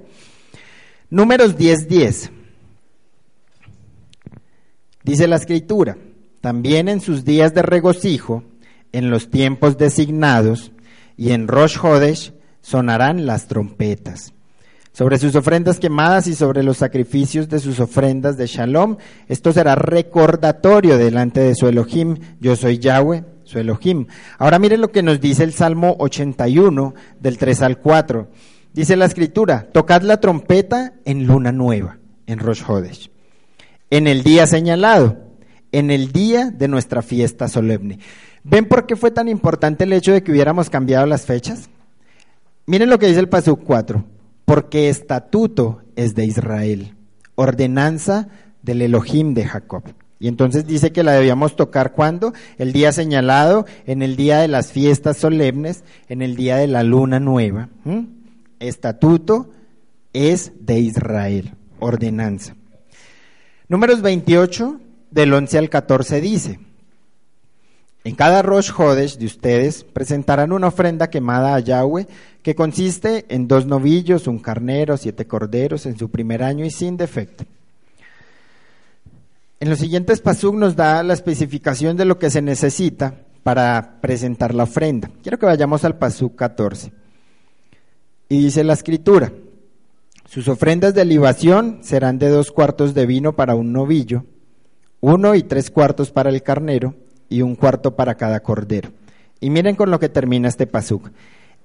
[1.09, 2.29] Números 10:10.
[5.05, 5.97] Dice la escritura,
[6.41, 8.43] también en sus días de regocijo,
[8.91, 10.73] en los tiempos designados
[11.15, 12.33] y en Rosh Hodesh
[12.65, 14.33] sonarán las trompetas.
[14.91, 18.97] Sobre sus ofrendas quemadas y sobre los sacrificios de sus ofrendas de Shalom,
[19.27, 22.17] esto será recordatorio delante de su Elohim.
[22.39, 24.07] Yo soy Yahweh, su Elohim.
[24.39, 28.31] Ahora miren lo que nos dice el Salmo 81, del 3 al 4.
[28.73, 33.11] Dice la escritura, tocad la trompeta en luna nueva, en Rosh Hodesh,
[33.91, 35.17] en el día señalado,
[35.71, 37.99] en el día de nuestra fiesta solemne.
[38.43, 41.69] ¿Ven por qué fue tan importante el hecho de que hubiéramos cambiado las fechas?
[42.67, 44.03] Miren lo que dice el Pasuk 4.
[44.45, 46.95] Porque estatuto es de Israel,
[47.35, 48.27] ordenanza
[48.61, 49.83] del Elohim de Jacob.
[50.19, 52.33] Y entonces dice que la debíamos tocar cuando?
[52.57, 56.83] El día señalado, en el día de las fiestas solemnes, en el día de la
[56.83, 57.69] luna nueva.
[58.59, 59.49] Estatuto
[60.13, 62.55] es de Israel, ordenanza.
[63.67, 64.79] Números 28,
[65.11, 66.59] del 11 al 14 dice,
[68.05, 72.07] en cada Rosh Hodesh de ustedes presentarán una ofrenda quemada a Yahweh
[72.43, 76.97] que consiste en dos novillos, un carnero, siete corderos en su primer año y sin
[76.97, 77.45] defecto.
[79.59, 84.53] En los siguientes pasuk nos da la especificación de lo que se necesita para presentar
[84.53, 85.09] la ofrenda.
[85.23, 86.91] Quiero que vayamos al pasuk 14.
[88.29, 89.31] Y dice la escritura,
[90.29, 94.25] sus ofrendas de libación serán de dos cuartos de vino para un novillo,
[95.01, 96.93] uno y tres cuartos para el carnero
[97.35, 98.91] y un cuarto para cada cordero.
[99.41, 101.09] Y miren con lo que termina este pasuk.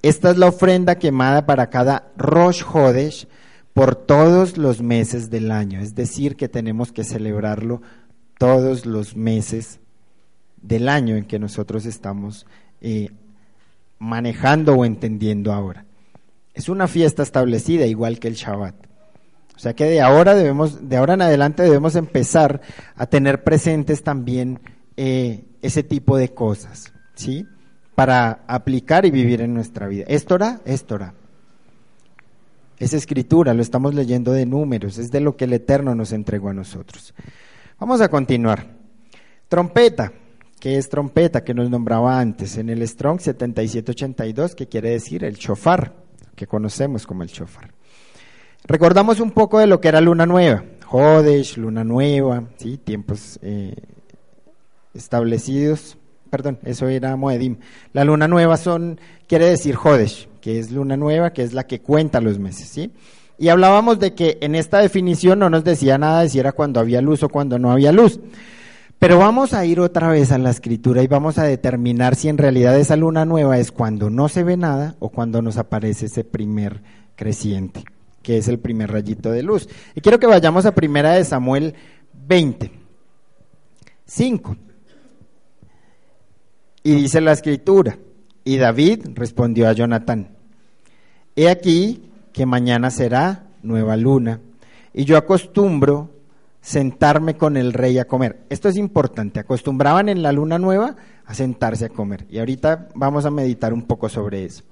[0.02, 3.28] Esta es la ofrenda quemada para cada Rosh Hodesh
[3.72, 5.78] por todos los meses del año.
[5.78, 7.82] Es decir, que tenemos que celebrarlo
[8.36, 9.78] todos los meses
[10.60, 12.46] del año en que nosotros estamos
[12.80, 13.10] eh,
[14.00, 15.84] manejando o entendiendo ahora.
[16.52, 18.74] Es una fiesta establecida igual que el Shabbat.
[19.54, 22.60] O sea que de ahora debemos, de ahora en adelante debemos empezar
[22.96, 24.58] a tener presentes también
[25.02, 27.46] eh, ese tipo de cosas, ¿sí?
[27.94, 30.04] Para aplicar y vivir en nuestra vida.
[30.06, 30.60] ¿Es Torah?
[30.66, 30.84] Es.
[32.78, 36.50] Es escritura, lo estamos leyendo de números, es de lo que el Eterno nos entregó
[36.50, 37.14] a nosotros.
[37.78, 38.66] Vamos a continuar.
[39.48, 40.12] Trompeta.
[40.60, 41.44] ¿Qué es trompeta?
[41.44, 45.94] Que nos nombraba antes en el Strong 7782, que quiere decir el chofar,
[46.36, 47.72] que conocemos como el chofar.
[48.64, 52.76] Recordamos un poco de lo que era luna nueva, Jodesh, luna nueva, ¿sí?
[52.76, 53.74] tiempos eh,
[54.94, 55.98] establecidos,
[56.30, 57.58] perdón, eso era Moedim.
[57.92, 61.80] La luna nueva son, quiere decir Jodesh, que es luna nueva, que es la que
[61.80, 62.92] cuenta los meses, ¿sí?
[63.38, 66.78] Y hablábamos de que en esta definición no nos decía nada de si era cuando
[66.78, 68.20] había luz o cuando no había luz.
[68.98, 72.36] Pero vamos a ir otra vez a la escritura y vamos a determinar si en
[72.36, 76.22] realidad esa luna nueva es cuando no se ve nada o cuando nos aparece ese
[76.22, 76.82] primer
[77.16, 77.82] creciente,
[78.22, 79.70] que es el primer rayito de luz.
[79.94, 81.74] Y quiero que vayamos a primera de Samuel
[82.12, 82.70] 20,
[84.04, 84.56] 5.
[86.82, 87.98] Y dice la escritura,
[88.44, 90.30] y David respondió a Jonatán,
[91.36, 94.40] he aquí que mañana será nueva luna,
[94.94, 96.10] y yo acostumbro
[96.60, 98.40] sentarme con el rey a comer.
[98.50, 102.26] Esto es importante, acostumbraban en la luna nueva a sentarse a comer.
[102.30, 104.62] Y ahorita vamos a meditar un poco sobre eso.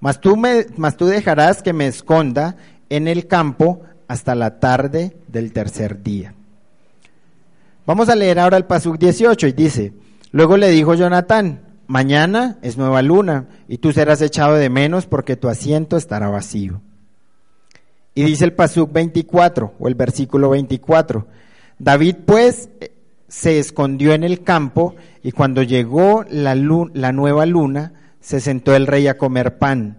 [0.00, 2.56] Mas tú, me, mas tú dejarás que me esconda
[2.90, 6.34] en el campo hasta la tarde del tercer día.
[7.86, 9.92] Vamos a leer ahora el Pasuk 18 y dice,
[10.36, 15.36] luego le dijo Jonatán, mañana es nueva luna y tú serás echado de menos porque
[15.36, 16.82] tu asiento estará vacío.
[18.14, 21.26] Y dice el Pasuk 24 o el versículo 24,
[21.78, 22.68] David pues
[23.28, 28.86] se escondió en el campo y cuando llegó la, la nueva luna se sentó el
[28.86, 29.98] rey a comer pan.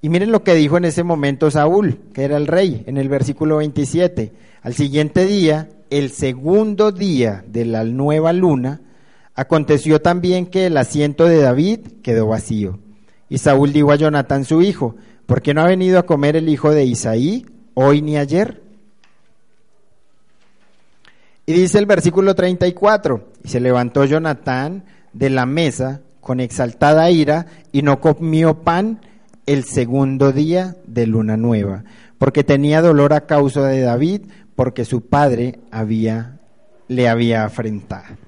[0.00, 3.08] Y miren lo que dijo en ese momento Saúl, que era el rey, en el
[3.08, 4.32] versículo 27.
[4.62, 8.82] Al siguiente día, el segundo día de la nueva luna,
[9.38, 12.80] Aconteció también que el asiento de David quedó vacío.
[13.28, 16.48] Y Saúl dijo a Jonatán su hijo, ¿por qué no ha venido a comer el
[16.48, 18.60] hijo de Isaí hoy ni ayer?
[21.46, 24.82] Y dice el versículo 34, y se levantó Jonatán
[25.12, 29.02] de la mesa con exaltada ira y no comió pan
[29.46, 31.84] el segundo día de luna nueva,
[32.18, 34.22] porque tenía dolor a causa de David,
[34.56, 36.40] porque su padre había,
[36.88, 38.27] le había afrentado.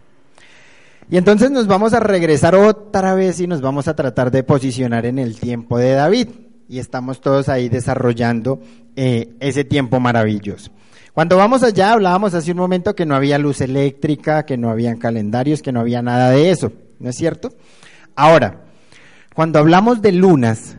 [1.10, 5.06] Y entonces nos vamos a regresar otra vez y nos vamos a tratar de posicionar
[5.06, 6.28] en el tiempo de David.
[6.68, 8.60] Y estamos todos ahí desarrollando
[8.94, 10.70] eh, ese tiempo maravilloso.
[11.12, 14.98] Cuando vamos allá, hablábamos hace un momento que no había luz eléctrica, que no habían
[14.98, 17.52] calendarios, que no había nada de eso, ¿no es cierto?
[18.14, 18.62] Ahora,
[19.34, 20.76] cuando hablamos de lunas,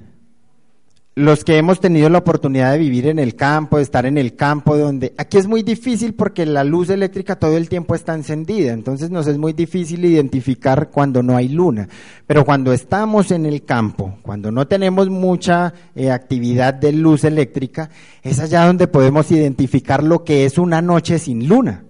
[1.15, 4.35] los que hemos tenido la oportunidad de vivir en el campo, de estar en el
[4.37, 8.71] campo, donde aquí es muy difícil porque la luz eléctrica todo el tiempo está encendida,
[8.71, 11.89] entonces nos es muy difícil identificar cuando no hay luna.
[12.27, 17.89] Pero cuando estamos en el campo, cuando no tenemos mucha eh, actividad de luz eléctrica,
[18.23, 21.83] es allá donde podemos identificar lo que es una noche sin luna.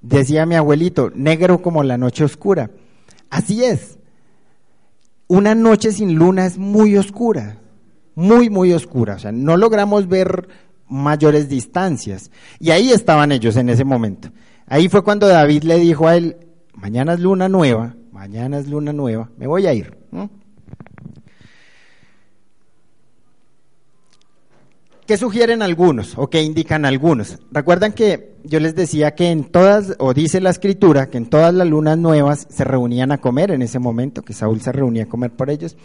[0.00, 2.70] Decía mi abuelito, negro como la noche oscura.
[3.30, 3.98] Así es.
[5.26, 7.61] Una noche sin luna es muy oscura
[8.14, 9.14] muy, muy oscura.
[9.14, 10.48] O sea, no logramos ver
[10.88, 12.30] mayores distancias.
[12.60, 14.30] Y ahí estaban ellos en ese momento.
[14.66, 16.36] Ahí fue cuando David le dijo a él,
[16.74, 20.02] mañana es luna nueva, mañana es luna nueva, me voy a ir.
[25.12, 27.38] ¿qué sugieren algunos o qué indican algunos?
[27.50, 31.52] Recuerdan que yo les decía que en todas, o dice la escritura, que en todas
[31.52, 35.08] las lunas nuevas se reunían a comer en ese momento, que Saúl se reunía a
[35.08, 35.76] comer por ellos.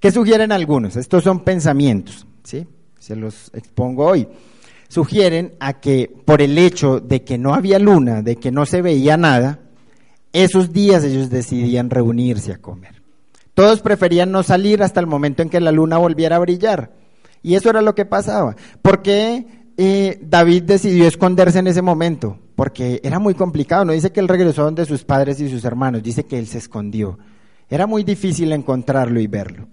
[0.00, 0.96] ¿Qué sugieren algunos?
[0.96, 2.66] Estos son pensamientos, ¿sí?
[2.98, 4.28] Se los expongo hoy.
[4.88, 8.82] Sugieren a que por el hecho de que no había luna, de que no se
[8.82, 9.60] veía nada,
[10.32, 13.02] esos días ellos decidían reunirse a comer.
[13.54, 16.92] Todos preferían no salir hasta el momento en que la luna volviera a brillar.
[17.42, 18.56] Y eso era lo que pasaba.
[18.82, 22.38] ¿Por qué eh, David decidió esconderse en ese momento?
[22.56, 23.84] Porque era muy complicado.
[23.84, 26.58] No dice que él regresó donde sus padres y sus hermanos, dice que él se
[26.58, 27.18] escondió.
[27.68, 29.68] Era muy difícil encontrarlo y verlo.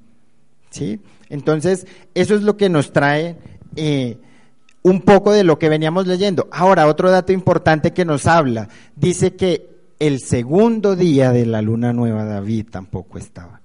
[0.72, 1.00] ¿Sí?
[1.30, 3.38] Entonces, eso es lo que nos trae
[3.76, 4.18] eh,
[4.82, 6.48] un poco de lo que veníamos leyendo.
[6.52, 9.70] Ahora, otro dato importante que nos habla, dice que
[10.00, 13.62] el segundo día de la luna nueva David tampoco estaba.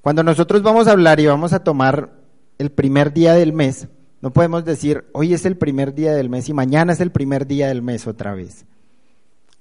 [0.00, 2.12] Cuando nosotros vamos a hablar y vamos a tomar
[2.58, 3.88] el primer día del mes,
[4.20, 7.46] no podemos decir, hoy es el primer día del mes y mañana es el primer
[7.46, 8.64] día del mes otra vez.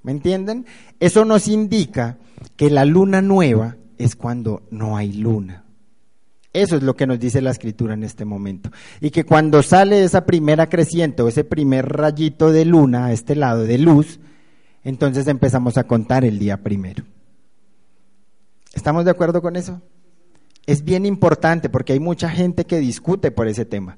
[0.04, 0.66] ¿Me entienden?
[1.00, 2.18] Eso nos indica
[2.56, 5.64] que la luna nueva es cuando no hay luna.
[6.62, 8.72] Eso es lo que nos dice la escritura en este momento.
[9.02, 13.36] Y que cuando sale esa primera creciente o ese primer rayito de luna a este
[13.36, 14.20] lado de luz,
[14.84, 17.04] entonces empezamos a contar el día primero.
[18.74, 19.82] ¿Estamos de acuerdo con eso?
[20.68, 23.98] es bien importante porque hay mucha gente que discute por ese tema.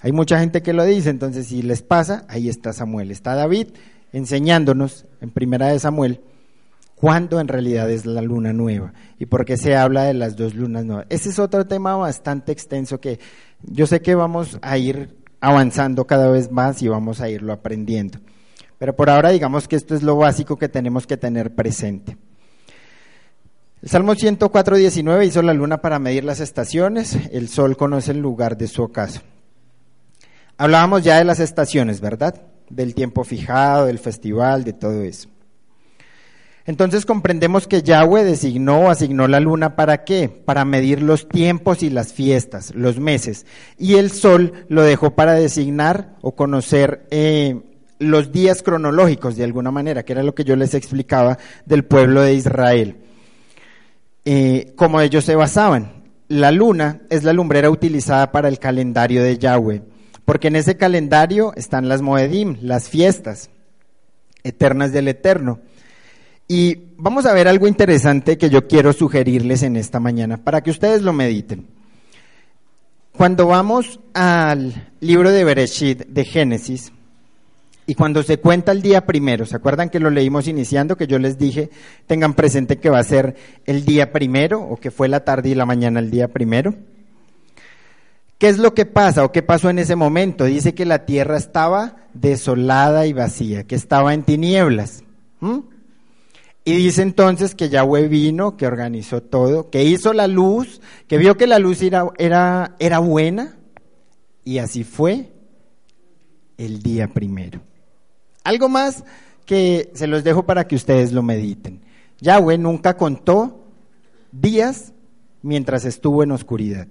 [0.00, 3.68] Hay mucha gente que lo dice, entonces si les pasa, ahí está Samuel, está David
[4.12, 6.20] enseñándonos en primera de Samuel
[6.96, 10.54] cuándo en realidad es la luna nueva y por qué se habla de las dos
[10.54, 11.06] lunas nuevas.
[11.10, 13.20] Ese es otro tema bastante extenso que
[13.62, 18.18] yo sé que vamos a ir avanzando cada vez más y vamos a irlo aprendiendo.
[18.78, 22.16] Pero por ahora digamos que esto es lo básico que tenemos que tener presente.
[23.82, 28.18] El Salmo 104, 19 hizo la luna para medir las estaciones, el sol conoce el
[28.18, 29.20] lugar de su ocaso.
[30.56, 32.42] Hablábamos ya de las estaciones, ¿verdad?
[32.70, 35.28] Del tiempo fijado, del festival, de todo eso.
[36.66, 40.28] Entonces comprendemos que Yahweh designó o asignó la luna para qué?
[40.28, 43.46] Para medir los tiempos y las fiestas, los meses.
[43.78, 47.60] Y el sol lo dejó para designar o conocer eh,
[48.00, 52.22] los días cronológicos de alguna manera, que era lo que yo les explicaba del pueblo
[52.22, 52.96] de Israel.
[54.24, 56.04] Eh, como ellos se basaban.
[56.26, 59.82] La luna es la lumbrera utilizada para el calendario de Yahweh,
[60.24, 63.50] porque en ese calendario están las Moedim, las fiestas
[64.42, 65.60] eternas del Eterno.
[66.48, 70.70] Y vamos a ver algo interesante que yo quiero sugerirles en esta mañana para que
[70.70, 71.66] ustedes lo mediten.
[73.16, 76.92] Cuando vamos al libro de Bereshit de Génesis,
[77.88, 80.96] y cuando se cuenta el día primero, ¿se acuerdan que lo leímos iniciando?
[80.96, 81.70] Que yo les dije,
[82.06, 85.54] tengan presente que va a ser el día primero o que fue la tarde y
[85.54, 86.74] la mañana el día primero.
[88.38, 90.44] ¿Qué es lo que pasa o qué pasó en ese momento?
[90.44, 95.04] Dice que la tierra estaba desolada y vacía, que estaba en tinieblas.
[96.68, 101.36] Y dice entonces que Yahweh vino, que organizó todo, que hizo la luz, que vio
[101.36, 103.56] que la luz era, buena,
[104.42, 105.32] y así fue
[106.58, 107.60] el día primero.
[108.42, 109.04] Algo más
[109.44, 111.82] que se los dejo para que ustedes lo mediten.
[112.18, 113.68] Yahweh nunca contó
[114.32, 114.92] días
[115.42, 116.88] mientras estuvo en oscuridad.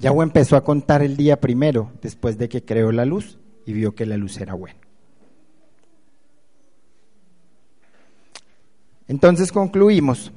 [0.00, 3.94] Yahweh empezó a contar el día primero, después de que creó la luz y vio
[3.94, 4.80] que la luz era buena.
[9.10, 10.30] Entonces concluimos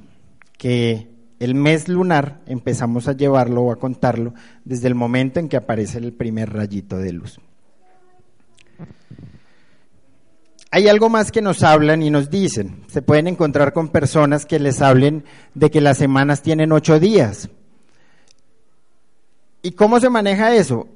[0.58, 1.08] que
[1.38, 5.98] el mes lunar empezamos a llevarlo o a contarlo desde el momento en que aparece
[5.98, 7.38] el primer rayito de luz.
[10.72, 12.82] Hay algo más que nos hablan y nos dicen.
[12.88, 15.22] Se pueden encontrar con personas que les hablen
[15.54, 17.50] de que las semanas tienen ocho días.
[19.62, 20.88] ¿Y cómo se maneja eso?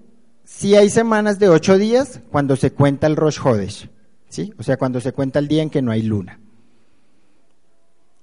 [0.43, 3.89] Si hay semanas de ocho días cuando se cuenta el Rosh Hodesh,
[4.29, 4.53] ¿sí?
[4.59, 6.41] O sea, cuando se cuenta el día en que no hay luna.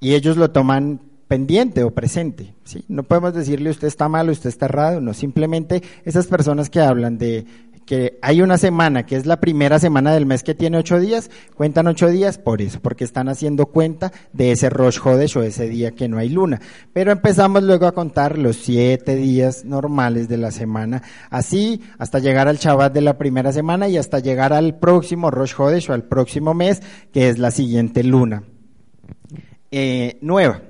[0.06, 2.86] Y ellos lo toman pendiente o presente, ¿sí?
[2.88, 7.18] No podemos decirle usted está mal, usted está errado, no, simplemente esas personas que hablan
[7.18, 7.48] de
[7.88, 11.32] que hay una semana, que es la primera semana del mes que tiene ocho días,
[11.56, 15.68] cuentan ocho días por eso, porque están haciendo cuenta de ese Rosh Hodesh o ese
[15.70, 16.62] día que no hay luna.
[16.94, 21.02] Pero empezamos luego a contar los siete días normales de la semana,
[21.32, 25.56] así hasta llegar al Shabbat de la primera semana y hasta llegar al próximo Rosh
[25.58, 28.44] Hodesh o al próximo mes, que es la siguiente luna
[29.78, 30.62] eh, nueva.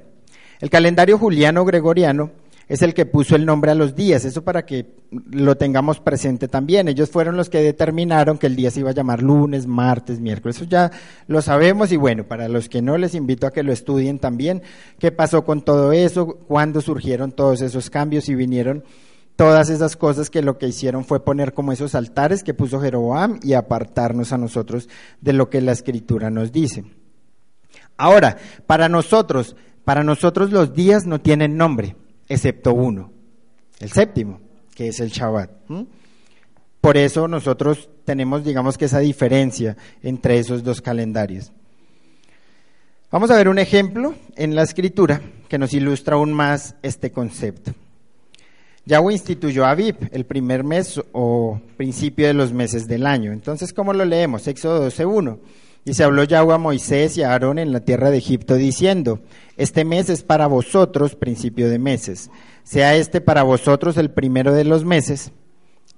[0.59, 2.31] El calendario juliano-gregoriano
[2.67, 4.95] es el que puso el nombre a los días, eso para que
[5.29, 6.87] lo tengamos presente también.
[6.87, 10.55] Ellos fueron los que determinaron que el día se iba a llamar lunes, martes, miércoles,
[10.55, 10.89] eso ya
[11.27, 14.63] lo sabemos y bueno, para los que no les invito a que lo estudien también,
[14.97, 18.83] qué pasó con todo eso, cuándo surgieron todos esos cambios y vinieron
[19.35, 23.39] todas esas cosas que lo que hicieron fue poner como esos altares que puso Jeroboam
[23.43, 24.89] y apartarnos a nosotros
[25.21, 26.85] de lo que la escritura nos dice.
[27.97, 31.95] Ahora, para nosotros, para nosotros los días no tienen nombre,
[32.27, 33.11] excepto uno,
[33.79, 34.39] el séptimo,
[34.73, 35.49] que es el Shabbat.
[36.81, 41.51] Por eso nosotros tenemos, digamos que esa diferencia entre esos dos calendarios.
[43.11, 47.73] Vamos a ver un ejemplo en la escritura que nos ilustra aún más este concepto.
[48.85, 53.31] Yahweh instituyó a Aviv, el primer mes o principio de los meses del año.
[53.31, 54.47] Entonces, ¿cómo lo leemos?
[54.47, 55.39] Éxodo 12.1.
[55.85, 59.21] Y se habló Yahweh a Moisés y a Aarón en la tierra de Egipto diciendo,
[59.55, 62.31] este mes es para vosotros principio de meses,
[62.63, 65.31] sea este para vosotros el primero de los meses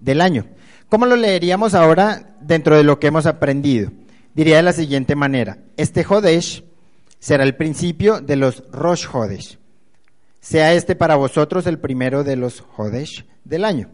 [0.01, 0.45] del año.
[0.89, 3.91] ¿Cómo lo leeríamos ahora dentro de lo que hemos aprendido?
[4.35, 6.65] Diría de la siguiente manera, este Jodesh
[7.19, 9.57] será el principio de los Rosh Hodesh,
[10.41, 13.89] sea este para vosotros el primero de los Jodesh del año.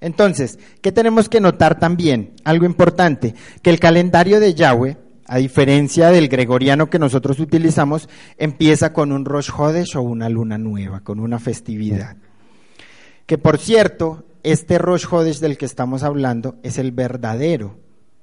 [0.00, 2.32] Entonces, ¿qué tenemos que notar también?
[2.44, 4.96] Algo importante, que el calendario de Yahweh,
[5.26, 8.08] a diferencia del gregoriano que nosotros utilizamos,
[8.38, 12.16] empieza con un Rosh Hodesh o una luna nueva, con una festividad.
[13.26, 17.78] Que por cierto, este Rosh Hodesh del que estamos hablando es el verdadero,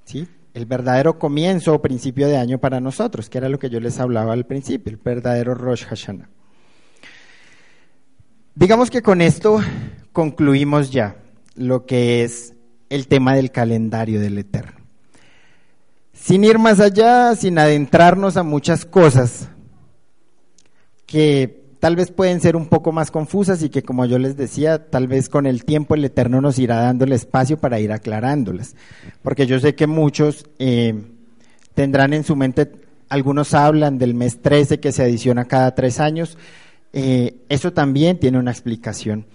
[0.06, 0.28] ¿sí?
[0.54, 4.00] El verdadero comienzo o principio de año para nosotros, que era lo que yo les
[4.00, 6.30] hablaba al principio, el verdadero Rosh Hashanah.
[8.56, 9.60] Digamos que con esto
[10.14, 11.18] concluimos ya
[11.56, 12.54] lo que es
[12.90, 14.86] el tema del calendario del Eterno.
[16.14, 19.50] Sin ir más allá, sin adentrarnos a muchas cosas
[21.06, 24.90] que tal vez pueden ser un poco más confusas y que como yo les decía,
[24.90, 28.76] tal vez con el tiempo el Eterno nos irá dando el espacio para ir aclarándolas.
[29.22, 30.96] Porque yo sé que muchos eh,
[31.74, 32.72] tendrán en su mente,
[33.10, 36.38] algunos hablan del mes 13 que se adiciona cada tres años,
[36.92, 39.26] eh, eso también tiene una explicación.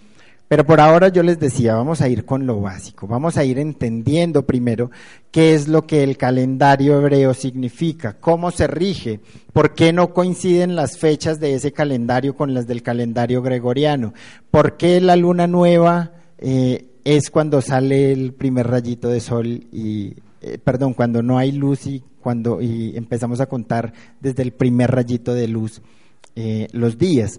[0.50, 3.56] Pero por ahora yo les decía, vamos a ir con lo básico, vamos a ir
[3.60, 4.90] entendiendo primero
[5.30, 9.20] qué es lo que el calendario hebreo significa, cómo se rige,
[9.52, 14.12] por qué no coinciden las fechas de ese calendario con las del calendario gregoriano,
[14.50, 20.16] por qué la luna nueva eh, es cuando sale el primer rayito de sol y,
[20.40, 24.90] eh, perdón, cuando no hay luz y cuando y empezamos a contar desde el primer
[24.90, 25.80] rayito de luz
[26.34, 27.38] eh, los días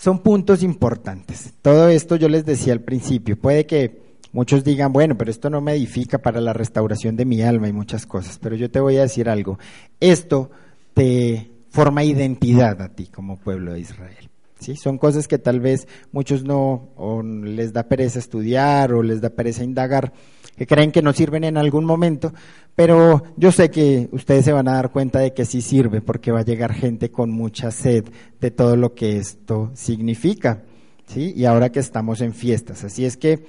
[0.00, 1.52] son puntos importantes.
[1.60, 4.00] Todo esto yo les decía al principio, puede que
[4.32, 7.74] muchos digan, bueno, pero esto no me edifica para la restauración de mi alma y
[7.74, 9.58] muchas cosas, pero yo te voy a decir algo,
[10.00, 10.50] esto
[10.94, 14.30] te forma identidad a ti como pueblo de Israel.
[14.58, 14.74] ¿Sí?
[14.76, 19.30] Son cosas que tal vez muchos no o les da pereza estudiar o les da
[19.30, 20.12] pereza indagar,
[20.56, 22.32] que creen que no sirven en algún momento,
[22.80, 26.32] pero yo sé que ustedes se van a dar cuenta de que sí sirve porque
[26.32, 28.06] va a llegar gente con mucha sed
[28.40, 30.62] de todo lo que esto significa,
[31.04, 31.34] ¿sí?
[31.36, 33.44] Y ahora que estamos en fiestas, así es que,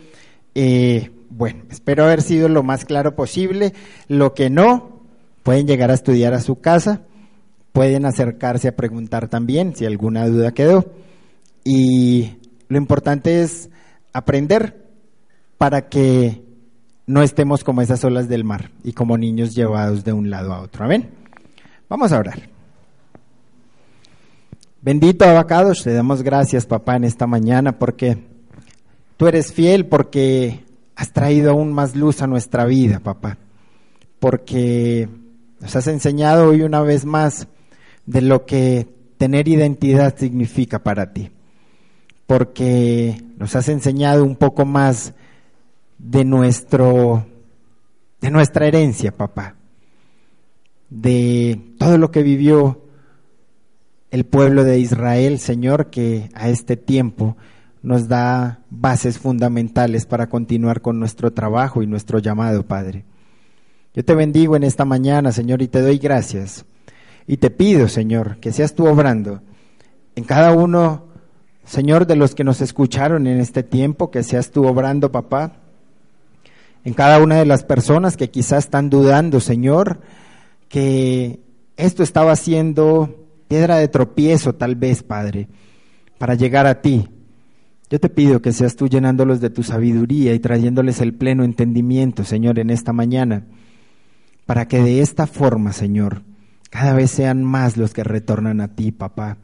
[0.54, 3.74] eh, bueno, espero haber sido lo más claro posible.
[4.10, 5.00] Lo que no,
[5.44, 7.04] pueden llegar a estudiar a su casa,
[7.72, 10.92] pueden acercarse a preguntar también si alguna duda quedó.
[11.64, 12.34] Y
[12.68, 13.70] lo importante es
[14.12, 14.90] aprender
[15.58, 16.51] para que
[17.12, 20.62] no estemos como esas olas del mar y como niños llevados de un lado a
[20.62, 20.86] otro.
[20.86, 21.10] Amén.
[21.90, 22.50] Vamos a orar.
[24.82, 28.18] Bendito abacados, te damos gracias, papá, en esta mañana porque
[29.18, 30.64] tú eres fiel, porque
[30.96, 33.38] has traído aún más luz a nuestra vida, papá.
[34.20, 35.10] Porque
[35.60, 37.48] nos has enseñado hoy una vez más
[38.06, 41.30] de lo que tener identidad significa para ti.
[42.26, 45.14] Porque nos has enseñado un poco más
[46.04, 47.26] de nuestro
[48.22, 49.56] de nuestra herencia, papá.
[50.90, 52.82] De todo lo que vivió
[54.12, 57.38] el pueblo de Israel, Señor, que a este tiempo
[57.82, 63.06] nos da bases fundamentales para continuar con nuestro trabajo y nuestro llamado, Padre.
[63.94, 66.66] Yo te bendigo en esta mañana, Señor, y te doy gracias.
[67.26, 69.42] Y te pido, Señor, que seas tú obrando
[70.16, 71.08] en cada uno,
[71.64, 75.62] Señor, de los que nos escucharon en este tiempo, que seas tú obrando, papá,
[76.84, 80.02] en cada una de las personas que quizás están dudando, Señor,
[80.68, 81.40] que
[81.78, 85.48] esto estaba siendo piedra de tropiezo tal vez, Padre,
[86.18, 87.08] para llegar a ti.
[87.90, 92.24] Yo te pido que seas tú llenándolos de tu sabiduría y trayéndoles el pleno entendimiento,
[92.24, 93.46] Señor, en esta mañana,
[94.46, 96.24] para que de esta forma, Señor,
[96.70, 99.38] cada vez sean más los que retornan a ti, papá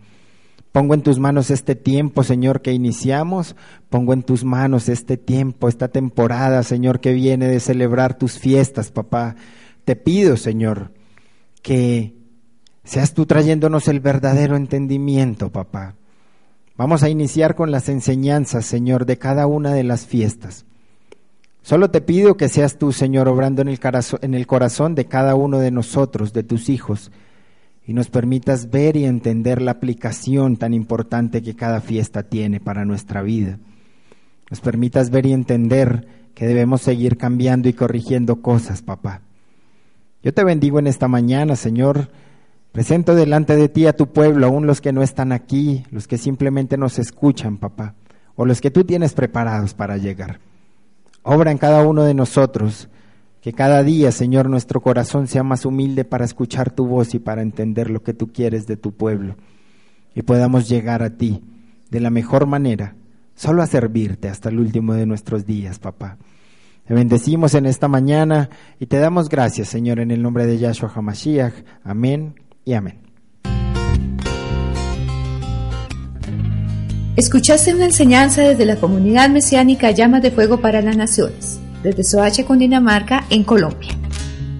[0.77, 3.55] Pongo en tus manos este tiempo, Señor, que iniciamos.
[3.89, 8.91] Pongo en tus manos este tiempo, esta temporada, Señor, que viene de celebrar tus fiestas,
[8.91, 9.35] papá.
[9.85, 10.91] Te pido, Señor,
[11.63, 12.13] que
[12.83, 15.95] seas tú trayéndonos el verdadero entendimiento, papá,
[16.75, 20.67] Vamos a iniciar con las enseñanzas, Señor, de cada una de las fiestas.
[21.63, 23.69] Solo te pido que seas tú, Señor, obrando en
[24.35, 27.11] el, corazón de cada uno de nosotros, de tus hijos,
[27.87, 32.83] y nos permitas ver y entender la aplicación tan importante que cada fiesta tiene para
[32.83, 33.59] nuestra vida.
[34.51, 36.05] Nos permitas ver y entender
[36.35, 39.21] que debemos seguir cambiando y corrigiendo cosas, papá.
[40.21, 42.09] Yo te bendigo en esta mañana, Señor.
[42.73, 46.17] Presento delante de ti a tu pueblo, aún los que no están aquí, los que
[46.17, 47.95] simplemente nos escuchan, papá,
[48.35, 50.41] o los que tú tienes preparados para llegar.
[51.23, 52.89] Obra en cada uno de nosotros,
[53.41, 57.41] que cada día, Señor, nuestro corazón sea más humilde para escuchar tu voz y para
[57.41, 59.35] entender lo que tú quieres de tu pueblo.
[60.15, 61.43] Y podamos llegar a ti
[61.89, 62.95] de la mejor manera,
[63.35, 66.17] solo a servirte hasta el último de nuestros días, papá.
[66.87, 68.49] Te bendecimos en esta mañana
[68.79, 71.53] y te damos gracias, Señor, en el nombre de Yahshua HaMashiach.
[71.83, 72.99] Amén y amén.
[77.17, 82.45] Escuchaste una enseñanza desde la comunidad mesiánica Llamas de Fuego para las Naciones, desde Soache,
[82.45, 83.89] Cundinamarca, en Colombia.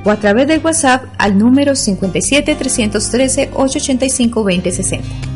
[0.04, 5.35] o a través del WhatsApp al número 57 313 885 2060.